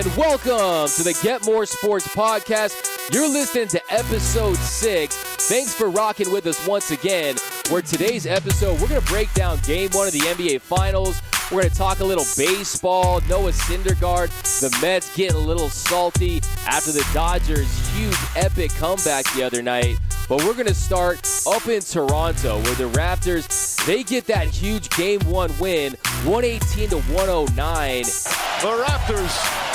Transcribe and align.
And 0.00 0.16
welcome 0.16 0.90
to 0.94 1.02
the 1.02 1.14
Get 1.22 1.44
More 1.44 1.66
Sports 1.66 2.08
podcast. 2.08 3.12
You're 3.12 3.28
listening 3.28 3.68
to 3.68 3.82
episode 3.90 4.56
six. 4.56 5.14
Thanks 5.14 5.74
for 5.74 5.90
rocking 5.90 6.32
with 6.32 6.46
us 6.46 6.66
once 6.66 6.90
again. 6.90 7.36
Where 7.68 7.82
today's 7.82 8.24
episode, 8.24 8.80
we're 8.80 8.88
going 8.88 9.02
to 9.02 9.06
break 9.08 9.30
down 9.34 9.58
game 9.58 9.90
one 9.90 10.06
of 10.06 10.14
the 10.14 10.20
NBA 10.20 10.62
Finals. 10.62 11.20
We're 11.52 11.60
going 11.60 11.70
to 11.72 11.76
talk 11.76 12.00
a 12.00 12.04
little 12.04 12.24
baseball. 12.34 13.20
Noah 13.28 13.50
Syndergaard, 13.50 14.30
the 14.60 14.74
Mets 14.80 15.14
getting 15.14 15.36
a 15.36 15.40
little 15.40 15.68
salty 15.68 16.40
after 16.66 16.92
the 16.92 17.06
Dodgers' 17.12 17.94
huge 17.94 18.16
epic 18.36 18.70
comeback 18.70 19.30
the 19.34 19.42
other 19.42 19.60
night. 19.60 19.98
But 20.30 20.38
we're 20.44 20.54
going 20.54 20.66
to 20.68 20.74
start 20.74 21.30
up 21.46 21.68
in 21.68 21.82
Toronto 21.82 22.56
where 22.62 22.74
the 22.76 22.88
Raptors, 22.88 23.84
they 23.84 24.02
get 24.02 24.24
that 24.28 24.48
huge 24.48 24.88
game 24.96 25.20
one 25.26 25.52
win, 25.58 25.92
118 26.24 26.88
to 26.88 27.00
109. 27.00 28.02
The 28.04 28.84
Raptors 28.86 29.69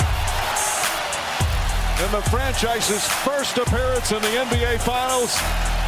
in 2.04 2.12
the 2.12 2.20
franchise's 2.28 3.06
first 3.06 3.56
appearance 3.56 4.12
in 4.12 4.20
the 4.20 4.28
NBA 4.28 4.80
Finals 4.82 5.34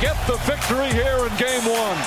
get 0.01 0.17
the 0.27 0.37
victory 0.47 0.91
here 0.91 1.27
in 1.27 1.37
game 1.37 1.65
one. 1.65 1.99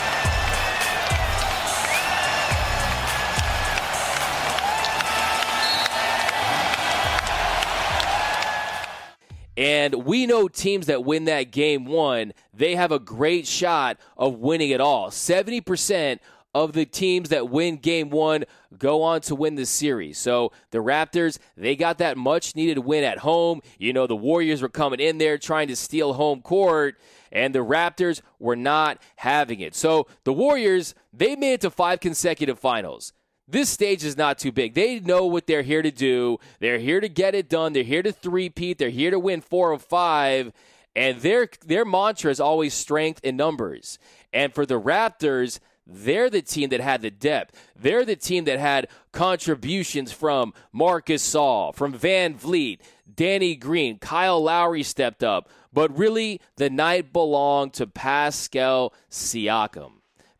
And 9.55 10.05
we 10.05 10.25
know 10.25 10.47
teams 10.47 10.87
that 10.87 11.03
win 11.03 11.25
that 11.25 11.51
game 11.51 11.85
one, 11.85 12.33
they 12.53 12.75
have 12.75 12.91
a 12.91 12.97
great 12.97 13.45
shot 13.45 13.99
of 14.17 14.39
winning 14.39 14.71
it 14.71 14.81
all. 14.81 15.11
70% 15.11 16.17
of 16.53 16.73
the 16.73 16.85
teams 16.85 17.29
that 17.29 17.49
win 17.49 17.77
game 17.77 18.09
one 18.09 18.43
go 18.77 19.01
on 19.03 19.21
to 19.21 19.35
win 19.35 19.55
the 19.55 19.65
series. 19.65 20.17
So 20.17 20.51
the 20.71 20.79
Raptors, 20.79 21.39
they 21.55 21.75
got 21.75 21.97
that 21.99 22.17
much 22.17 22.55
needed 22.55 22.79
win 22.79 23.03
at 23.03 23.19
home. 23.19 23.61
You 23.77 23.93
know, 23.93 24.07
the 24.07 24.15
Warriors 24.15 24.61
were 24.61 24.69
coming 24.69 24.99
in 24.99 25.17
there 25.17 25.37
trying 25.37 25.69
to 25.69 25.75
steal 25.75 26.13
home 26.13 26.41
court, 26.41 26.99
and 27.31 27.55
the 27.55 27.59
Raptors 27.59 28.21
were 28.39 28.55
not 28.55 29.01
having 29.15 29.61
it. 29.61 29.75
So 29.75 30.07
the 30.23 30.33
Warriors, 30.33 30.93
they 31.13 31.35
made 31.35 31.53
it 31.53 31.61
to 31.61 31.69
five 31.69 31.99
consecutive 31.99 32.59
finals. 32.59 33.13
This 33.47 33.69
stage 33.69 34.05
is 34.05 34.17
not 34.17 34.37
too 34.37 34.51
big. 34.51 34.73
They 34.75 34.99
know 34.99 35.25
what 35.25 35.47
they're 35.47 35.61
here 35.61 35.81
to 35.81 35.91
do. 35.91 36.37
They're 36.59 36.79
here 36.79 37.01
to 37.01 37.09
get 37.09 37.35
it 37.35 37.49
done. 37.49 37.73
They're 37.73 37.83
here 37.83 38.03
to 38.03 38.11
three-peat. 38.11 38.77
They're 38.77 38.89
here 38.89 39.11
to 39.11 39.19
win 39.19 39.41
four 39.41 39.73
of 39.73 39.81
five. 39.81 40.53
And 40.95 41.19
their 41.21 41.47
their 41.65 41.85
mantra 41.85 42.31
is 42.31 42.39
always 42.39 42.73
strength 42.73 43.21
in 43.23 43.37
numbers. 43.37 43.99
And 44.31 44.53
for 44.53 44.65
the 44.65 44.79
Raptors, 44.79 45.59
they're 45.85 46.29
the 46.29 46.41
team 46.41 46.69
that 46.69 46.79
had 46.79 47.01
the 47.01 47.11
depth. 47.11 47.55
They're 47.75 48.05
the 48.05 48.15
team 48.15 48.45
that 48.45 48.59
had 48.59 48.87
contributions 49.11 50.11
from 50.11 50.53
Marc 50.71 51.07
Gasol, 51.07 51.75
from 51.75 51.93
Van 51.93 52.35
Vleet, 52.35 52.79
Danny 53.13 53.55
Green, 53.55 53.97
Kyle 53.97 54.41
Lowry 54.41 54.83
stepped 54.83 55.23
up. 55.23 55.49
But 55.73 55.95
really, 55.97 56.41
the 56.57 56.69
night 56.69 57.13
belonged 57.13 57.73
to 57.73 57.87
Pascal 57.87 58.93
Siakam. 59.09 59.93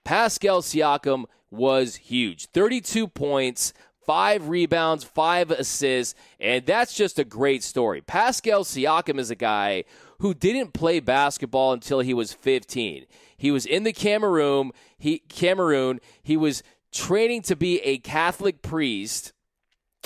Pascal 0.04 0.62
Siakam 0.62 1.26
was 1.50 1.96
huge 1.96 2.48
32 2.48 3.08
points, 3.08 3.74
five 4.06 4.50
rebounds, 4.50 5.04
five 5.04 5.52
assists, 5.52 6.16
and 6.40 6.66
that's 6.66 6.94
just 6.94 7.20
a 7.20 7.24
great 7.24 7.64
story. 7.64 8.02
Pascal 8.02 8.64
Siakam 8.64 9.20
is 9.20 9.30
a 9.32 9.36
guy 9.36 9.84
who 10.22 10.36
didn't 10.36 10.74
play 10.74 11.00
basketball 11.00 11.74
until 11.74 12.00
he 12.00 12.14
was 12.14 12.32
15. 12.32 13.06
He 13.36 13.50
was 13.50 13.66
in 13.66 13.84
the 13.84 13.92
Cameroon, 13.92 14.72
he 15.00 15.20
Cameroon, 15.30 16.00
he 16.22 16.38
was 16.38 16.62
training 16.92 17.42
to 17.44 17.56
be 17.56 17.80
a 17.80 17.98
Catholic 17.98 18.62
priest. 18.62 19.34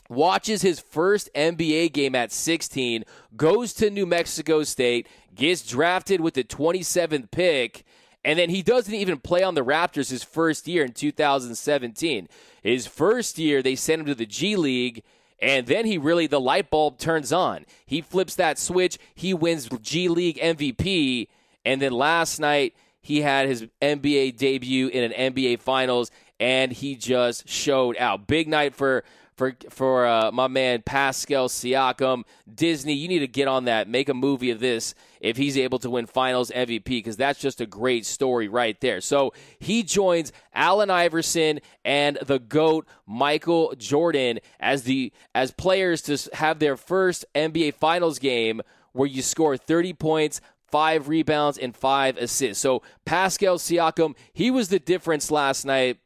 Watches 0.08 0.62
his 0.62 0.80
first 0.80 1.30
NBA 1.36 1.92
game 1.92 2.16
at 2.16 2.32
16, 2.32 3.04
goes 3.36 3.74
to 3.74 3.90
New 3.90 4.06
Mexico 4.06 4.64
State, 4.64 5.08
gets 5.34 5.68
drafted 5.68 6.22
with 6.22 6.36
the 6.36 6.44
27th 6.44 7.32
pick, 7.32 7.84
and 8.24 8.40
then 8.40 8.50
he 8.50 8.62
doesn't 8.62 8.94
even 8.94 9.20
play 9.20 9.44
on 9.44 9.56
the 9.56 9.66
Raptors 9.66 10.12
his 10.12 10.24
first 10.24 10.68
year 10.68 10.86
in 10.86 10.94
2017. 10.94 12.30
His 12.62 12.88
first 12.88 13.38
year, 13.38 13.62
they 13.62 13.76
sent 13.76 14.02
him 14.02 14.06
to 14.06 14.16
the 14.16 14.26
G 14.26 14.56
League, 14.56 15.04
and 15.40 15.68
then 15.68 15.86
he 15.86 15.98
really, 15.98 16.28
the 16.28 16.40
light 16.40 16.70
bulb 16.70 16.98
turns 16.98 17.34
on. 17.34 17.66
He 17.86 18.02
flips 18.02 18.36
that 18.36 18.58
switch, 18.58 18.98
he 19.14 19.34
wins 19.34 19.70
G 19.82 20.08
League 20.08 20.38
MVP, 20.38 21.28
and 21.66 21.82
then 21.82 21.92
last 21.92 22.40
night, 22.40 22.76
he 23.02 23.22
had 23.22 23.48
his 23.48 23.68
NBA 23.82 24.38
debut 24.38 24.88
in 24.88 25.12
an 25.12 25.34
NBA 25.34 25.60
Finals, 25.60 26.10
and 26.40 26.72
he 26.72 26.96
just 26.96 27.48
showed 27.48 27.98
out. 27.98 28.28
Big 28.28 28.48
night 28.48 28.74
for 28.74 29.04
for 29.36 29.54
for 29.70 30.06
uh, 30.06 30.32
my 30.32 30.48
man 30.48 30.82
Pascal 30.82 31.50
Siakam. 31.50 32.24
Disney, 32.54 32.94
you 32.94 33.08
need 33.08 33.20
to 33.20 33.28
get 33.28 33.48
on 33.48 33.66
that. 33.66 33.88
Make 33.90 34.10
a 34.10 34.14
movie 34.14 34.52
of 34.52 34.60
this 34.60 34.96
if 35.20 35.38
he's 35.38 35.58
able 35.58 35.80
to 35.80 35.90
win 35.90 36.06
Finals 36.06 36.52
MVP 36.52 36.86
because 36.86 37.18
that's 37.18 37.40
just 37.40 37.62
a 37.62 37.66
great 37.66 38.06
story 38.06 38.48
right 38.48 38.80
there. 38.82 39.02
So 39.02 39.34
he 39.60 39.84
joins 39.84 40.32
Allen 40.54 40.90
Iverson 40.90 41.60
and 41.84 42.18
the 42.22 42.40
goat 42.40 42.88
Michael 43.06 43.74
Jordan 43.78 44.40
as 44.60 44.84
the 44.84 45.12
as 45.34 45.52
players 45.52 46.02
to 46.04 46.36
have 46.36 46.60
their 46.60 46.78
first 46.78 47.26
NBA 47.36 47.76
Finals 47.76 48.20
game 48.20 48.62
where 48.94 49.08
you 49.08 49.22
score 49.22 49.58
30 49.58 49.94
points, 49.94 50.40
five 50.72 51.10
rebounds, 51.10 51.58
and 51.58 51.76
five 51.76 52.16
assists. 52.16 52.62
So 52.62 52.82
Pascal 53.04 53.58
Siakam, 53.58 54.16
he 54.32 54.50
was 54.50 54.70
the 54.70 54.80
difference 54.80 55.30
last 55.30 55.66
night 55.66 55.98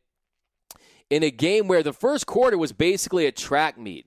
in 1.09 1.23
a 1.23 1.31
game 1.31 1.67
where 1.67 1.83
the 1.83 1.93
first 1.93 2.25
quarter 2.25 2.57
was 2.57 2.71
basically 2.71 3.25
a 3.25 3.31
track 3.31 3.77
meet. 3.77 4.05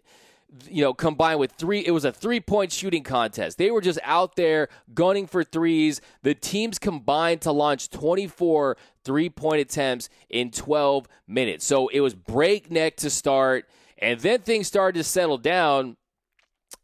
You 0.68 0.82
know, 0.82 0.92
combined 0.92 1.40
with 1.40 1.52
three, 1.52 1.80
it 1.80 1.92
was 1.92 2.04
a 2.04 2.12
three 2.12 2.40
point 2.40 2.72
shooting 2.72 3.02
contest. 3.02 3.56
They 3.56 3.70
were 3.70 3.80
just 3.80 3.98
out 4.02 4.36
there 4.36 4.68
gunning 4.92 5.26
for 5.26 5.42
threes. 5.44 6.02
The 6.22 6.34
teams 6.34 6.78
combined 6.78 7.40
to 7.42 7.52
launch 7.52 7.88
24 7.88 8.76
three 9.04 9.30
point 9.30 9.60
attempts 9.60 10.10
in 10.28 10.50
12 10.50 11.08
minutes. 11.26 11.64
So 11.64 11.88
it 11.88 12.00
was 12.00 12.14
breakneck 12.14 12.96
to 12.98 13.08
start. 13.08 13.66
And 13.98 14.20
then 14.20 14.40
things 14.40 14.66
started 14.66 14.98
to 14.98 15.04
settle 15.04 15.38
down. 15.38 15.96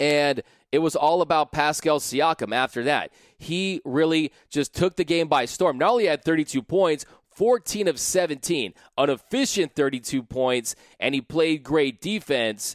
And 0.00 0.42
it 0.70 0.78
was 0.78 0.96
all 0.96 1.22
about 1.22 1.52
Pascal 1.52 1.98
Siakam 1.98 2.54
after 2.54 2.84
that. 2.84 3.10
He 3.38 3.80
really 3.84 4.32
just 4.50 4.74
took 4.74 4.96
the 4.96 5.04
game 5.04 5.28
by 5.28 5.46
storm. 5.46 5.78
Not 5.78 5.92
only 5.92 6.06
had 6.06 6.24
32 6.24 6.62
points, 6.62 7.06
14 7.38 7.86
of 7.86 8.00
17, 8.00 8.74
an 8.98 9.10
efficient 9.10 9.76
32 9.76 10.24
points, 10.24 10.74
and 10.98 11.14
he 11.14 11.20
played 11.20 11.62
great 11.62 12.00
defense. 12.00 12.74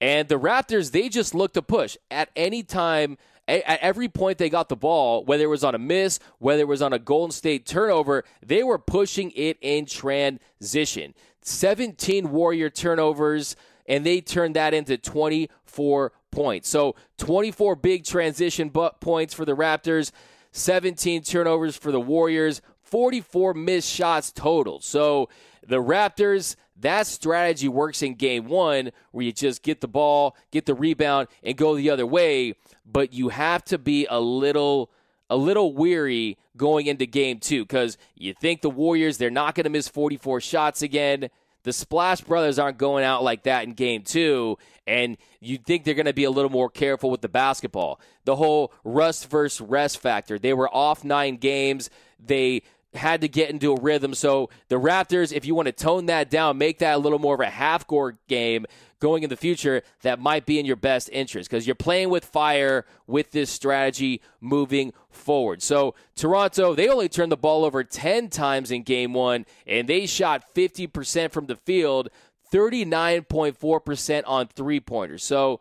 And 0.00 0.28
the 0.28 0.34
Raptors, 0.34 0.90
they 0.90 1.08
just 1.08 1.32
looked 1.32 1.54
to 1.54 1.62
push 1.62 1.96
at 2.10 2.28
any 2.34 2.64
time. 2.64 3.18
At 3.46 3.78
every 3.80 4.08
point 4.08 4.38
they 4.38 4.50
got 4.50 4.68
the 4.68 4.74
ball, 4.74 5.24
whether 5.24 5.44
it 5.44 5.48
was 5.48 5.62
on 5.62 5.76
a 5.76 5.78
miss, 5.78 6.18
whether 6.38 6.62
it 6.62 6.66
was 6.68 6.82
on 6.82 6.92
a 6.92 6.98
Golden 6.98 7.30
State 7.30 7.66
turnover, 7.66 8.24
they 8.44 8.64
were 8.64 8.78
pushing 8.78 9.30
it 9.36 9.58
in 9.60 9.86
transition. 9.86 11.14
17 11.42 12.32
Warrior 12.32 12.68
turnovers, 12.68 13.54
and 13.86 14.04
they 14.04 14.20
turned 14.20 14.56
that 14.56 14.74
into 14.74 14.98
24 14.98 16.12
points. 16.32 16.68
So 16.68 16.96
24 17.18 17.76
big 17.76 18.04
transition 18.04 18.70
points 18.70 19.34
for 19.34 19.44
the 19.44 19.54
Raptors, 19.54 20.10
17 20.50 21.22
turnovers 21.22 21.76
for 21.76 21.92
the 21.92 22.00
Warriors, 22.00 22.60
44 22.90 23.54
missed 23.54 23.90
shots 23.90 24.32
total. 24.32 24.80
So 24.80 25.28
the 25.66 25.82
Raptors, 25.82 26.56
that 26.80 27.06
strategy 27.06 27.68
works 27.68 28.02
in 28.02 28.14
game 28.14 28.46
one 28.46 28.90
where 29.12 29.24
you 29.24 29.32
just 29.32 29.62
get 29.62 29.80
the 29.80 29.88
ball, 29.88 30.36
get 30.50 30.66
the 30.66 30.74
rebound, 30.74 31.28
and 31.42 31.56
go 31.56 31.76
the 31.76 31.90
other 31.90 32.06
way. 32.06 32.54
But 32.84 33.12
you 33.12 33.28
have 33.28 33.64
to 33.66 33.78
be 33.78 34.06
a 34.10 34.20
little 34.20 34.90
a 35.28 35.36
little 35.36 35.72
weary 35.72 36.36
going 36.56 36.86
into 36.86 37.06
game 37.06 37.38
two 37.38 37.62
because 37.62 37.96
you 38.16 38.34
think 38.34 38.62
the 38.62 38.68
Warriors, 38.70 39.16
they're 39.16 39.30
not 39.30 39.54
going 39.54 39.64
to 39.64 39.70
miss 39.70 39.86
44 39.88 40.40
shots 40.40 40.82
again. 40.82 41.30
The 41.62 41.72
Splash 41.72 42.22
Brothers 42.22 42.58
aren't 42.58 42.78
going 42.78 43.04
out 43.04 43.22
like 43.22 43.44
that 43.44 43.64
in 43.64 43.74
game 43.74 44.02
two, 44.02 44.58
and 44.86 45.16
you 45.40 45.58
think 45.58 45.84
they're 45.84 45.94
going 45.94 46.06
to 46.06 46.12
be 46.12 46.24
a 46.24 46.30
little 46.30 46.50
more 46.50 46.70
careful 46.70 47.10
with 47.10 47.20
the 47.20 47.28
basketball. 47.28 48.00
The 48.24 48.34
whole 48.34 48.72
rust 48.82 49.30
versus 49.30 49.60
rest 49.60 49.98
factor. 49.98 50.38
They 50.38 50.54
were 50.54 50.74
off 50.74 51.04
nine 51.04 51.36
games. 51.36 51.90
They 52.18 52.62
had 52.94 53.20
to 53.20 53.28
get 53.28 53.50
into 53.50 53.72
a 53.72 53.80
rhythm. 53.80 54.14
So 54.14 54.50
the 54.68 54.76
Raptors, 54.76 55.32
if 55.32 55.44
you 55.44 55.54
want 55.54 55.66
to 55.66 55.72
tone 55.72 56.06
that 56.06 56.30
down, 56.30 56.58
make 56.58 56.78
that 56.78 56.96
a 56.96 56.98
little 56.98 57.18
more 57.18 57.34
of 57.34 57.40
a 57.40 57.50
half 57.50 57.86
court 57.86 58.16
game 58.26 58.66
going 58.98 59.22
in 59.22 59.30
the 59.30 59.36
future, 59.36 59.82
that 60.02 60.18
might 60.18 60.44
be 60.44 60.58
in 60.58 60.66
your 60.66 60.76
best 60.76 61.08
interest 61.12 61.48
because 61.48 61.66
you're 61.66 61.74
playing 61.74 62.10
with 62.10 62.24
fire 62.24 62.84
with 63.06 63.30
this 63.30 63.50
strategy 63.50 64.20
moving 64.40 64.92
forward. 65.08 65.62
So 65.62 65.94
Toronto, 66.16 66.74
they 66.74 66.88
only 66.88 67.08
turned 67.08 67.32
the 67.32 67.36
ball 67.36 67.64
over 67.64 67.82
10 67.82 68.28
times 68.28 68.70
in 68.70 68.82
game 68.82 69.14
one, 69.14 69.46
and 69.66 69.88
they 69.88 70.06
shot 70.06 70.54
50% 70.54 71.32
from 71.32 71.46
the 71.46 71.56
field, 71.56 72.10
39.4% 72.52 74.22
on 74.26 74.48
three 74.48 74.80
pointers. 74.80 75.24
So 75.24 75.60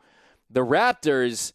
the 0.50 0.66
Raptors 0.66 1.54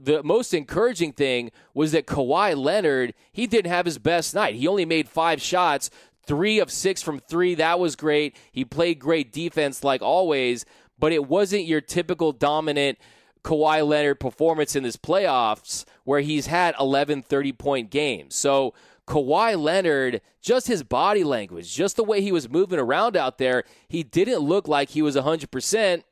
the 0.00 0.22
most 0.22 0.52
encouraging 0.54 1.12
thing 1.12 1.50
was 1.74 1.92
that 1.92 2.06
Kawhi 2.06 2.56
Leonard, 2.56 3.14
he 3.32 3.46
didn't 3.46 3.70
have 3.70 3.86
his 3.86 3.98
best 3.98 4.34
night. 4.34 4.54
He 4.54 4.68
only 4.68 4.84
made 4.84 5.08
five 5.08 5.40
shots, 5.40 5.90
three 6.26 6.58
of 6.58 6.70
six 6.70 7.02
from 7.02 7.18
three. 7.18 7.54
That 7.54 7.80
was 7.80 7.96
great. 7.96 8.36
He 8.52 8.64
played 8.64 8.98
great 8.98 9.32
defense 9.32 9.82
like 9.82 10.02
always, 10.02 10.64
but 10.98 11.12
it 11.12 11.26
wasn't 11.26 11.64
your 11.64 11.80
typical 11.80 12.32
dominant 12.32 12.98
Kawhi 13.42 13.86
Leonard 13.86 14.20
performance 14.20 14.74
in 14.74 14.82
this 14.82 14.96
playoffs 14.96 15.84
where 16.04 16.20
he's 16.20 16.46
had 16.46 16.74
11 16.80 17.22
30 17.22 17.52
point 17.52 17.90
games. 17.90 18.34
So 18.34 18.74
Kawhi 19.06 19.56
Leonard, 19.60 20.20
just 20.42 20.66
his 20.66 20.82
body 20.82 21.22
language, 21.22 21.72
just 21.72 21.96
the 21.96 22.04
way 22.04 22.20
he 22.20 22.32
was 22.32 22.48
moving 22.48 22.80
around 22.80 23.16
out 23.16 23.38
there, 23.38 23.62
he 23.88 24.02
didn't 24.02 24.40
look 24.40 24.66
like 24.66 24.90
he 24.90 25.02
was 25.02 25.14
100%. 25.14 26.02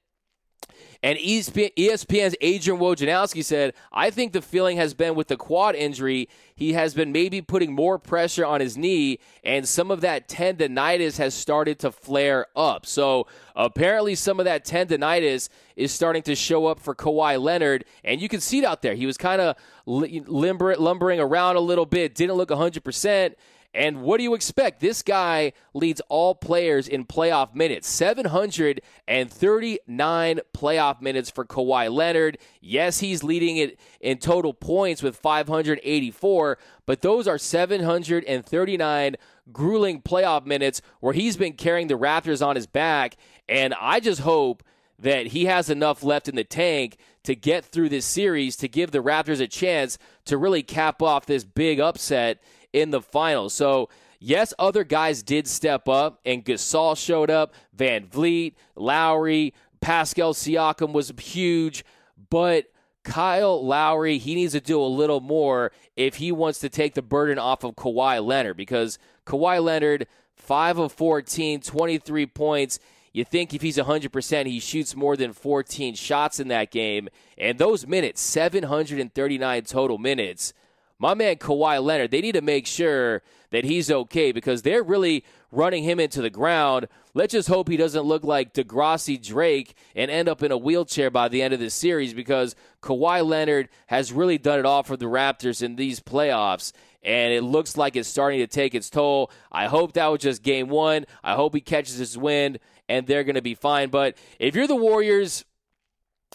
And 1.04 1.18
ESPN's 1.18 2.34
Adrian 2.40 2.80
Wojnarowski 2.80 3.44
said, 3.44 3.74
I 3.92 4.08
think 4.08 4.32
the 4.32 4.40
feeling 4.40 4.78
has 4.78 4.94
been 4.94 5.14
with 5.14 5.28
the 5.28 5.36
quad 5.36 5.74
injury, 5.74 6.30
he 6.54 6.72
has 6.72 6.94
been 6.94 7.12
maybe 7.12 7.42
putting 7.42 7.74
more 7.74 7.98
pressure 7.98 8.46
on 8.46 8.62
his 8.62 8.78
knee, 8.78 9.18
and 9.44 9.68
some 9.68 9.90
of 9.90 10.00
that 10.00 10.30
tendonitis 10.30 11.18
has 11.18 11.34
started 11.34 11.78
to 11.80 11.92
flare 11.92 12.46
up. 12.56 12.86
So 12.86 13.26
apparently, 13.54 14.14
some 14.14 14.40
of 14.40 14.46
that 14.46 14.64
tendonitis 14.64 15.50
is 15.76 15.92
starting 15.92 16.22
to 16.22 16.34
show 16.34 16.64
up 16.64 16.80
for 16.80 16.94
Kawhi 16.94 17.38
Leonard, 17.38 17.84
and 18.02 18.22
you 18.22 18.30
can 18.30 18.40
see 18.40 18.60
it 18.60 18.64
out 18.64 18.80
there. 18.80 18.94
He 18.94 19.04
was 19.04 19.18
kind 19.18 19.42
of 19.42 19.56
lumbering 19.86 21.20
around 21.20 21.56
a 21.56 21.60
little 21.60 21.84
bit, 21.84 22.14
didn't 22.14 22.36
look 22.36 22.48
100%. 22.48 23.34
And 23.74 24.02
what 24.02 24.18
do 24.18 24.22
you 24.22 24.34
expect? 24.34 24.78
This 24.80 25.02
guy 25.02 25.52
leads 25.74 26.00
all 26.08 26.36
players 26.36 26.86
in 26.86 27.04
playoff 27.04 27.56
minutes 27.56 27.88
739 27.88 30.40
playoff 30.54 31.02
minutes 31.02 31.30
for 31.30 31.44
Kawhi 31.44 31.92
Leonard. 31.92 32.38
Yes, 32.60 33.00
he's 33.00 33.24
leading 33.24 33.56
it 33.56 33.80
in 34.00 34.18
total 34.18 34.54
points 34.54 35.02
with 35.02 35.16
584, 35.16 36.58
but 36.86 37.02
those 37.02 37.26
are 37.26 37.36
739 37.36 39.16
grueling 39.52 40.02
playoff 40.02 40.46
minutes 40.46 40.80
where 41.00 41.12
he's 41.12 41.36
been 41.36 41.54
carrying 41.54 41.88
the 41.88 41.98
Raptors 41.98 42.46
on 42.46 42.54
his 42.54 42.68
back. 42.68 43.16
And 43.48 43.74
I 43.80 43.98
just 43.98 44.20
hope 44.20 44.62
that 45.00 45.26
he 45.28 45.46
has 45.46 45.68
enough 45.68 46.04
left 46.04 46.28
in 46.28 46.36
the 46.36 46.44
tank 46.44 46.96
to 47.24 47.34
get 47.34 47.64
through 47.64 47.88
this 47.88 48.06
series 48.06 48.54
to 48.56 48.68
give 48.68 48.92
the 48.92 49.02
Raptors 49.02 49.40
a 49.40 49.48
chance 49.48 49.98
to 50.26 50.38
really 50.38 50.62
cap 50.62 51.02
off 51.02 51.26
this 51.26 51.42
big 51.42 51.80
upset 51.80 52.40
in 52.74 52.90
the 52.90 53.00
finals. 53.00 53.54
So, 53.54 53.88
yes, 54.18 54.52
other 54.58 54.84
guys 54.84 55.22
did 55.22 55.48
step 55.48 55.88
up, 55.88 56.20
and 56.26 56.44
Gasol 56.44 56.98
showed 56.98 57.30
up, 57.30 57.54
VanVleet, 57.74 58.54
Lowry, 58.74 59.54
Pascal 59.80 60.34
Siakam 60.34 60.92
was 60.92 61.12
huge, 61.18 61.84
but 62.28 62.66
Kyle 63.04 63.64
Lowry, 63.64 64.18
he 64.18 64.34
needs 64.34 64.54
to 64.54 64.60
do 64.60 64.82
a 64.82 64.84
little 64.84 65.20
more 65.20 65.72
if 65.94 66.16
he 66.16 66.32
wants 66.32 66.58
to 66.58 66.68
take 66.68 66.94
the 66.94 67.02
burden 67.02 67.38
off 67.38 67.62
of 67.62 67.76
Kawhi 67.76 68.24
Leonard 68.24 68.56
because 68.56 68.98
Kawhi 69.24 69.62
Leonard, 69.62 70.06
5 70.36 70.78
of 70.78 70.92
14, 70.92 71.60
23 71.60 72.26
points. 72.26 72.78
You 73.12 73.24
think 73.24 73.54
if 73.54 73.62
he's 73.62 73.76
100%, 73.76 74.46
he 74.46 74.58
shoots 74.58 74.96
more 74.96 75.16
than 75.16 75.32
14 75.32 75.94
shots 75.94 76.40
in 76.40 76.48
that 76.48 76.72
game. 76.72 77.08
And 77.38 77.58
those 77.58 77.86
minutes, 77.86 78.20
739 78.20 79.62
total 79.62 79.98
minutes 79.98 80.54
my 80.98 81.14
man 81.14 81.36
Kawhi 81.36 81.82
Leonard, 81.82 82.10
they 82.10 82.20
need 82.20 82.32
to 82.32 82.40
make 82.40 82.66
sure 82.66 83.22
that 83.50 83.64
he's 83.64 83.90
okay 83.90 84.32
because 84.32 84.62
they're 84.62 84.82
really 84.82 85.24
running 85.50 85.84
him 85.84 86.00
into 86.00 86.20
the 86.20 86.30
ground. 86.30 86.88
Let's 87.14 87.32
just 87.32 87.48
hope 87.48 87.68
he 87.68 87.76
doesn't 87.76 88.02
look 88.02 88.24
like 88.24 88.54
Degrassi 88.54 89.22
Drake 89.22 89.74
and 89.94 90.10
end 90.10 90.28
up 90.28 90.42
in 90.42 90.50
a 90.50 90.58
wheelchair 90.58 91.10
by 91.10 91.28
the 91.28 91.42
end 91.42 91.54
of 91.54 91.60
this 91.60 91.74
series 91.74 92.14
because 92.14 92.56
Kawhi 92.82 93.24
Leonard 93.24 93.68
has 93.86 94.12
really 94.12 94.38
done 94.38 94.58
it 94.58 94.66
all 94.66 94.82
for 94.82 94.96
the 94.96 95.06
Raptors 95.06 95.62
in 95.62 95.76
these 95.76 96.00
playoffs. 96.00 96.72
And 97.02 97.32
it 97.32 97.42
looks 97.42 97.76
like 97.76 97.96
it's 97.96 98.08
starting 98.08 98.40
to 98.40 98.46
take 98.46 98.74
its 98.74 98.90
toll. 98.90 99.30
I 99.52 99.66
hope 99.66 99.92
that 99.92 100.06
was 100.06 100.22
just 100.22 100.42
game 100.42 100.68
one. 100.68 101.04
I 101.22 101.34
hope 101.34 101.54
he 101.54 101.60
catches 101.60 101.98
his 101.98 102.16
wind 102.16 102.58
and 102.88 103.06
they're 103.06 103.24
going 103.24 103.34
to 103.34 103.42
be 103.42 103.54
fine. 103.54 103.90
But 103.90 104.16
if 104.38 104.54
you're 104.54 104.66
the 104.66 104.74
Warriors, 104.74 105.44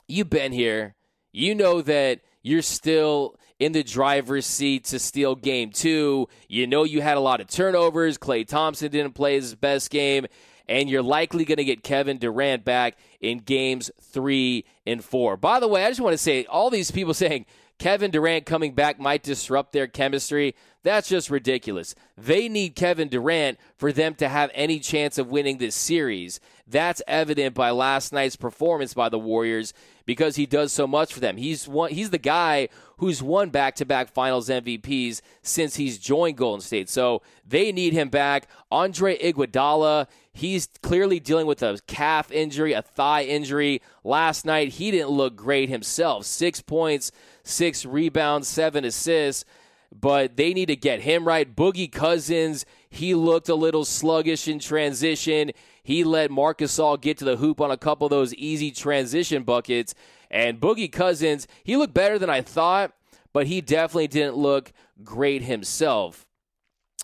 you've 0.07 0.29
been 0.29 0.51
here. 0.51 0.95
You 1.31 1.55
know 1.55 1.81
that 1.81 2.21
you're 2.41 2.61
still 2.61 3.35
in 3.59 3.73
the 3.73 3.83
driver's 3.83 4.45
seat 4.45 4.85
to 4.85 4.99
steal 4.99 5.35
game 5.35 5.69
two. 5.69 6.27
You 6.47 6.65
know 6.65 6.83
you 6.83 7.01
had 7.01 7.17
a 7.17 7.21
lot 7.21 7.41
of 7.41 7.47
turnovers. 7.47 8.17
Klay 8.17 8.47
Thompson 8.47 8.89
didn't 8.89 9.13
play 9.13 9.35
his 9.35 9.53
best 9.55 9.89
game. 9.89 10.25
And 10.67 10.89
you're 10.89 11.01
likely 11.01 11.45
going 11.45 11.57
to 11.57 11.63
get 11.63 11.83
Kevin 11.83 12.19
Durant 12.19 12.63
back 12.63 12.97
in 13.19 13.39
games 13.39 13.89
three 14.01 14.65
and 14.85 15.03
four. 15.03 15.35
By 15.35 15.59
the 15.59 15.67
way, 15.67 15.83
I 15.83 15.89
just 15.89 15.99
want 15.99 16.13
to 16.13 16.17
say 16.17 16.45
all 16.45 16.69
these 16.69 16.91
people 16.91 17.13
saying 17.15 17.45
Kevin 17.79 18.11
Durant 18.11 18.45
coming 18.45 18.73
back 18.73 18.99
might 18.99 19.23
disrupt 19.23 19.71
their 19.71 19.87
chemistry. 19.87 20.53
That's 20.83 21.09
just 21.09 21.29
ridiculous. 21.29 21.95
They 22.17 22.47
need 22.47 22.75
Kevin 22.75 23.07
Durant 23.09 23.57
for 23.77 23.91
them 23.91 24.15
to 24.15 24.29
have 24.29 24.51
any 24.53 24.79
chance 24.79 25.17
of 25.17 25.27
winning 25.27 25.57
this 25.57 25.75
series. 25.75 26.39
That's 26.67 27.01
evident 27.07 27.55
by 27.55 27.71
last 27.71 28.13
night's 28.13 28.35
performance 28.35 28.93
by 28.93 29.09
the 29.09 29.19
Warriors 29.19 29.73
because 30.09 30.37
he 30.37 30.47
does 30.47 30.73
so 30.73 30.87
much 30.87 31.13
for 31.13 31.19
them. 31.19 31.37
He's 31.37 31.67
one, 31.67 31.91
he's 31.91 32.09
the 32.09 32.17
guy 32.17 32.69
who's 32.97 33.21
won 33.21 33.51
back-to-back 33.51 34.09
Finals 34.09 34.49
MVPs 34.49 35.21
since 35.43 35.75
he's 35.75 35.99
joined 35.99 36.35
Golden 36.35 36.61
State. 36.61 36.89
So 36.89 37.21
they 37.45 37.71
need 37.71 37.93
him 37.93 38.09
back. 38.09 38.47
Andre 38.71 39.19
Iguodala, 39.19 40.07
he's 40.33 40.67
clearly 40.81 41.19
dealing 41.19 41.45
with 41.45 41.61
a 41.61 41.77
calf 41.85 42.31
injury, 42.31 42.73
a 42.73 42.81
thigh 42.81 43.21
injury. 43.21 43.83
Last 44.03 44.45
night 44.45 44.69
he 44.69 44.89
didn't 44.89 45.11
look 45.11 45.35
great 45.35 45.69
himself. 45.69 46.25
6 46.25 46.61
points, 46.63 47.11
6 47.43 47.85
rebounds, 47.85 48.47
7 48.47 48.83
assists 48.83 49.45
but 49.91 50.37
they 50.37 50.53
need 50.53 50.67
to 50.67 50.75
get 50.75 51.01
him 51.01 51.27
right. 51.27 51.55
Boogie 51.55 51.91
Cousins, 51.91 52.63
he 52.91 53.15
looked 53.15 53.49
a 53.49 53.55
little 53.55 53.83
sluggish 53.83 54.47
in 54.47 54.59
transition. 54.59 55.51
He 55.89 56.03
let 56.03 56.29
Marc 56.29 56.59
Gasol 56.59 57.01
get 57.01 57.17
to 57.17 57.25
the 57.25 57.37
hoop 57.37 57.59
on 57.59 57.71
a 57.71 57.75
couple 57.75 58.05
of 58.05 58.11
those 58.11 58.31
easy 58.35 58.69
transition 58.69 59.41
buckets. 59.41 59.95
And 60.29 60.59
Boogie 60.59 60.91
Cousins, 60.91 61.47
he 61.63 61.77
looked 61.77 61.95
better 61.95 62.19
than 62.19 62.29
I 62.29 62.41
thought, 62.41 62.93
but 63.33 63.47
he 63.47 63.59
definitely 63.59 64.07
didn't 64.07 64.35
look 64.35 64.71
great 65.03 65.41
himself. 65.41 66.27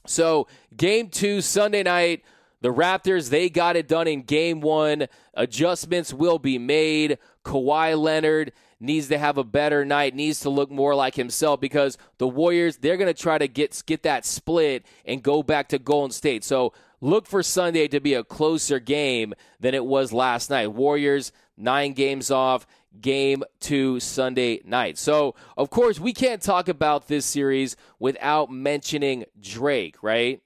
So, 0.06 0.48
game 0.78 1.10
two, 1.10 1.42
Sunday 1.42 1.82
night, 1.82 2.24
the 2.62 2.72
Raptors, 2.72 3.32
they 3.32 3.50
got 3.50 3.76
it 3.76 3.88
done 3.88 4.08
in 4.08 4.22
game 4.22 4.62
one. 4.62 5.08
Adjustments 5.34 6.14
will 6.14 6.38
be 6.38 6.60
made. 6.60 7.18
Kawhi 7.44 8.00
Leonard, 8.00 8.52
needs 8.80 9.08
to 9.08 9.18
have 9.18 9.38
a 9.38 9.44
better 9.44 9.84
night, 9.84 10.14
needs 10.14 10.42
to 10.42 10.50
look 10.50 10.70
more 10.70 10.94
like 10.94 11.16
himself 11.16 11.60
because 11.60 11.98
the 12.18 12.28
Warriors, 12.28 12.78
they're 12.78 12.98
going 12.98 13.14
to 13.14 13.20
try 13.20 13.38
to 13.38 13.48
get 13.48 13.82
get 13.86 14.04
that 14.04 14.26
split 14.26 14.86
and 15.06 15.24
go 15.24 15.42
back 15.42 15.70
to 15.70 15.80
Golden 15.80 16.12
State. 16.12 16.44
So 16.44 16.74
look 17.06 17.28
for 17.28 17.44
Sunday 17.44 17.88
to 17.88 18.00
be 18.00 18.16
a 18.16 18.24
closer 18.24 18.80
game 18.80 19.34
than 19.60 19.74
it 19.74 19.86
was 19.86 20.12
last 20.12 20.50
night. 20.50 20.74
Warriors, 20.74 21.32
nine 21.56 21.94
games 21.94 22.32
off, 22.32 22.66
game 23.00 23.44
two 23.60 24.00
Sunday 24.00 24.62
night. 24.66 24.98
So, 24.98 25.36
of 25.56 25.70
course, 25.70 26.00
we 26.00 26.14
can't 26.14 26.42
talk 26.42 26.68
about 26.68 27.08
this 27.08 27.26
series 27.26 27.76
without 28.00 28.52
mentioning 28.52 29.26
Drake, 29.40 30.02
right? 30.02 30.42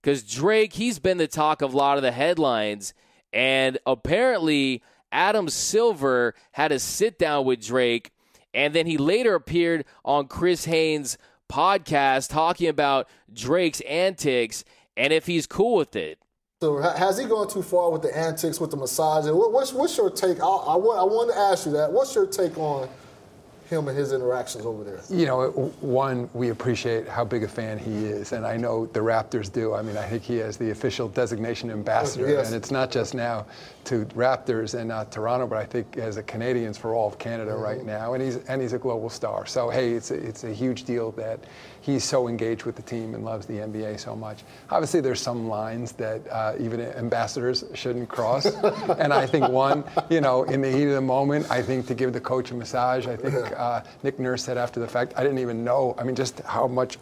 Because 0.00 0.22
Drake, 0.22 0.74
he's 0.74 0.98
been 0.98 1.18
the 1.18 1.26
talk 1.26 1.62
of 1.62 1.74
a 1.74 1.76
lot 1.76 1.96
of 1.96 2.02
the 2.02 2.12
headlines. 2.12 2.94
And 3.32 3.78
apparently, 3.86 4.82
Adam 5.10 5.48
Silver 5.48 6.34
had 6.52 6.70
a 6.72 6.78
sit 6.78 7.18
down 7.18 7.44
with 7.44 7.64
Drake, 7.64 8.12
and 8.54 8.74
then 8.74 8.86
he 8.86 8.98
later 8.98 9.34
appeared 9.34 9.84
on 10.04 10.28
Chris 10.28 10.64
Haynes' 10.66 11.18
podcast 11.50 12.30
talking 12.30 12.68
about 12.68 13.08
Drake's 13.32 13.80
antics 13.82 14.64
and 14.96 15.12
if 15.12 15.26
he's 15.26 15.46
cool 15.46 15.76
with 15.76 15.96
it. 15.96 16.18
So 16.60 16.78
has 16.78 17.18
he 17.18 17.24
gone 17.24 17.48
too 17.48 17.62
far 17.62 17.90
with 17.90 18.02
the 18.02 18.16
antics, 18.16 18.60
with 18.60 18.70
the 18.70 18.76
massage? 18.76 19.24
What's, 19.28 19.72
what's 19.72 19.96
your 19.96 20.10
take? 20.10 20.40
I, 20.40 20.46
I, 20.46 20.74
I 20.74 21.02
want 21.02 21.32
to 21.32 21.36
ask 21.36 21.66
you 21.66 21.72
that. 21.72 21.90
What's 21.90 22.14
your 22.14 22.26
take 22.26 22.56
on 22.56 22.88
him 23.68 23.88
and 23.88 23.98
his 23.98 24.12
interactions 24.12 24.64
over 24.64 24.84
there? 24.84 25.00
You 25.10 25.26
know, 25.26 25.50
one, 25.80 26.30
we 26.34 26.50
appreciate 26.50 27.08
how 27.08 27.24
big 27.24 27.42
a 27.42 27.48
fan 27.48 27.78
he 27.78 28.04
is, 28.04 28.32
and 28.32 28.46
I 28.46 28.56
know 28.56 28.86
the 28.86 29.00
Raptors 29.00 29.52
do. 29.52 29.74
I 29.74 29.82
mean, 29.82 29.96
I 29.96 30.06
think 30.06 30.22
he 30.22 30.36
has 30.36 30.56
the 30.56 30.70
official 30.70 31.08
designation 31.08 31.70
ambassador, 31.70 32.28
yes. 32.28 32.46
and 32.46 32.54
it's 32.54 32.70
not 32.70 32.92
just 32.92 33.14
now 33.14 33.46
to 33.84 34.04
Raptors 34.06 34.78
and 34.78 34.92
uh, 34.92 35.04
Toronto, 35.06 35.46
but 35.46 35.58
I 35.58 35.64
think 35.64 35.96
as 35.96 36.16
a 36.16 36.22
Canadians 36.22 36.78
for 36.78 36.94
all 36.94 37.08
of 37.08 37.18
Canada 37.18 37.52
mm-hmm. 37.52 37.62
right 37.62 37.84
now, 37.84 38.14
and 38.14 38.22
he's 38.22 38.36
and 38.48 38.60
he's 38.62 38.72
a 38.72 38.78
global 38.78 39.10
star. 39.10 39.46
So 39.46 39.70
hey, 39.70 39.92
it's 39.92 40.10
a, 40.10 40.14
it's 40.14 40.44
a 40.44 40.52
huge 40.52 40.84
deal 40.84 41.12
that 41.12 41.40
he's 41.80 42.04
so 42.04 42.28
engaged 42.28 42.64
with 42.64 42.76
the 42.76 42.82
team 42.82 43.14
and 43.14 43.24
loves 43.24 43.46
the 43.46 43.54
NBA 43.54 43.98
so 43.98 44.14
much. 44.14 44.44
Obviously, 44.70 45.00
there's 45.00 45.20
some 45.20 45.48
lines 45.48 45.92
that 45.92 46.20
uh, 46.30 46.54
even 46.58 46.80
ambassadors 46.80 47.64
shouldn't 47.74 48.08
cross, 48.08 48.46
and 48.98 49.12
I 49.12 49.26
think 49.26 49.48
one, 49.48 49.84
you 50.08 50.20
know, 50.20 50.44
in 50.44 50.60
the 50.60 50.70
heat 50.70 50.86
of 50.86 50.94
the 50.94 51.00
moment, 51.00 51.50
I 51.50 51.62
think 51.62 51.86
to 51.88 51.94
give 51.94 52.12
the 52.12 52.20
coach 52.20 52.50
a 52.50 52.54
massage. 52.54 53.06
I 53.06 53.16
think 53.16 53.34
uh, 53.58 53.82
Nick 54.02 54.18
Nurse 54.18 54.44
said 54.44 54.58
after 54.58 54.80
the 54.80 54.88
fact, 54.88 55.14
I 55.16 55.22
didn't 55.22 55.38
even 55.38 55.64
know. 55.64 55.94
I 55.98 56.04
mean, 56.04 56.14
just 56.14 56.40
how 56.40 56.66
much 56.66 56.98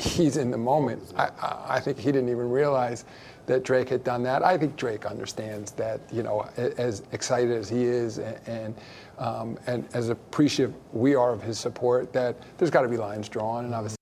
he's 0.00 0.36
in 0.36 0.50
the 0.50 0.58
moment. 0.58 1.02
I, 1.16 1.30
I 1.68 1.80
think 1.80 1.98
he 1.98 2.12
didn't 2.12 2.28
even 2.28 2.50
realize 2.50 3.04
that 3.46 3.62
Drake 3.64 3.88
had 3.88 4.04
done 4.04 4.22
that. 4.24 4.44
I 4.44 4.56
think 4.56 4.76
Drake 4.76 5.06
understands 5.06 5.72
that, 5.72 6.00
you 6.12 6.22
know, 6.22 6.48
as 6.56 7.02
excited 7.12 7.50
as 7.50 7.68
he 7.68 7.84
is 7.84 8.18
and, 8.18 8.38
and, 8.46 8.74
um, 9.18 9.58
and 9.66 9.88
as 9.94 10.08
appreciative 10.08 10.74
we 10.92 11.14
are 11.14 11.32
of 11.32 11.42
his 11.42 11.58
support, 11.58 12.12
that 12.12 12.36
there's 12.58 12.70
got 12.70 12.82
to 12.82 12.88
be 12.88 12.96
lines 12.96 13.28
drawn. 13.28 13.64
And 13.64 13.74
obviously, 13.74 13.96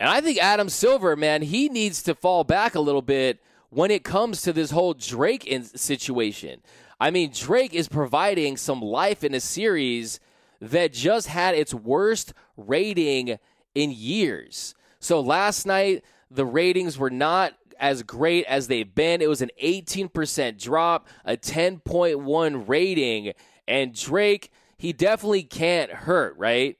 and 0.00 0.08
I 0.08 0.20
think 0.20 0.38
Adam 0.38 0.68
Silver, 0.68 1.16
man, 1.16 1.42
he 1.42 1.68
needs 1.68 2.02
to 2.04 2.14
fall 2.14 2.44
back 2.44 2.74
a 2.74 2.80
little 2.80 3.02
bit 3.02 3.40
when 3.70 3.90
it 3.90 4.04
comes 4.04 4.42
to 4.42 4.52
this 4.52 4.70
whole 4.70 4.94
Drake 4.94 5.52
situation. 5.74 6.62
I 7.00 7.10
mean, 7.10 7.32
Drake 7.34 7.74
is 7.74 7.88
providing 7.88 8.56
some 8.56 8.80
life 8.80 9.24
in 9.24 9.34
a 9.34 9.40
series 9.40 10.20
that 10.60 10.92
just 10.92 11.28
had 11.28 11.54
its 11.54 11.74
worst 11.74 12.32
rating 12.56 13.38
in 13.74 13.92
years. 13.92 14.74
So 15.00 15.20
last 15.20 15.66
night, 15.66 16.04
the 16.30 16.44
ratings 16.46 16.98
were 16.98 17.10
not 17.10 17.54
as 17.78 18.02
great 18.02 18.44
as 18.46 18.68
they've 18.68 18.94
been. 18.94 19.22
It 19.22 19.28
was 19.28 19.42
an 19.42 19.50
18% 19.62 20.60
drop, 20.60 21.08
a 21.24 21.36
10.1 21.36 22.68
rating, 22.68 23.32
and 23.66 23.94
Drake, 23.94 24.50
he 24.76 24.92
definitely 24.92 25.42
can't 25.42 25.90
hurt, 25.90 26.36
right? 26.36 26.78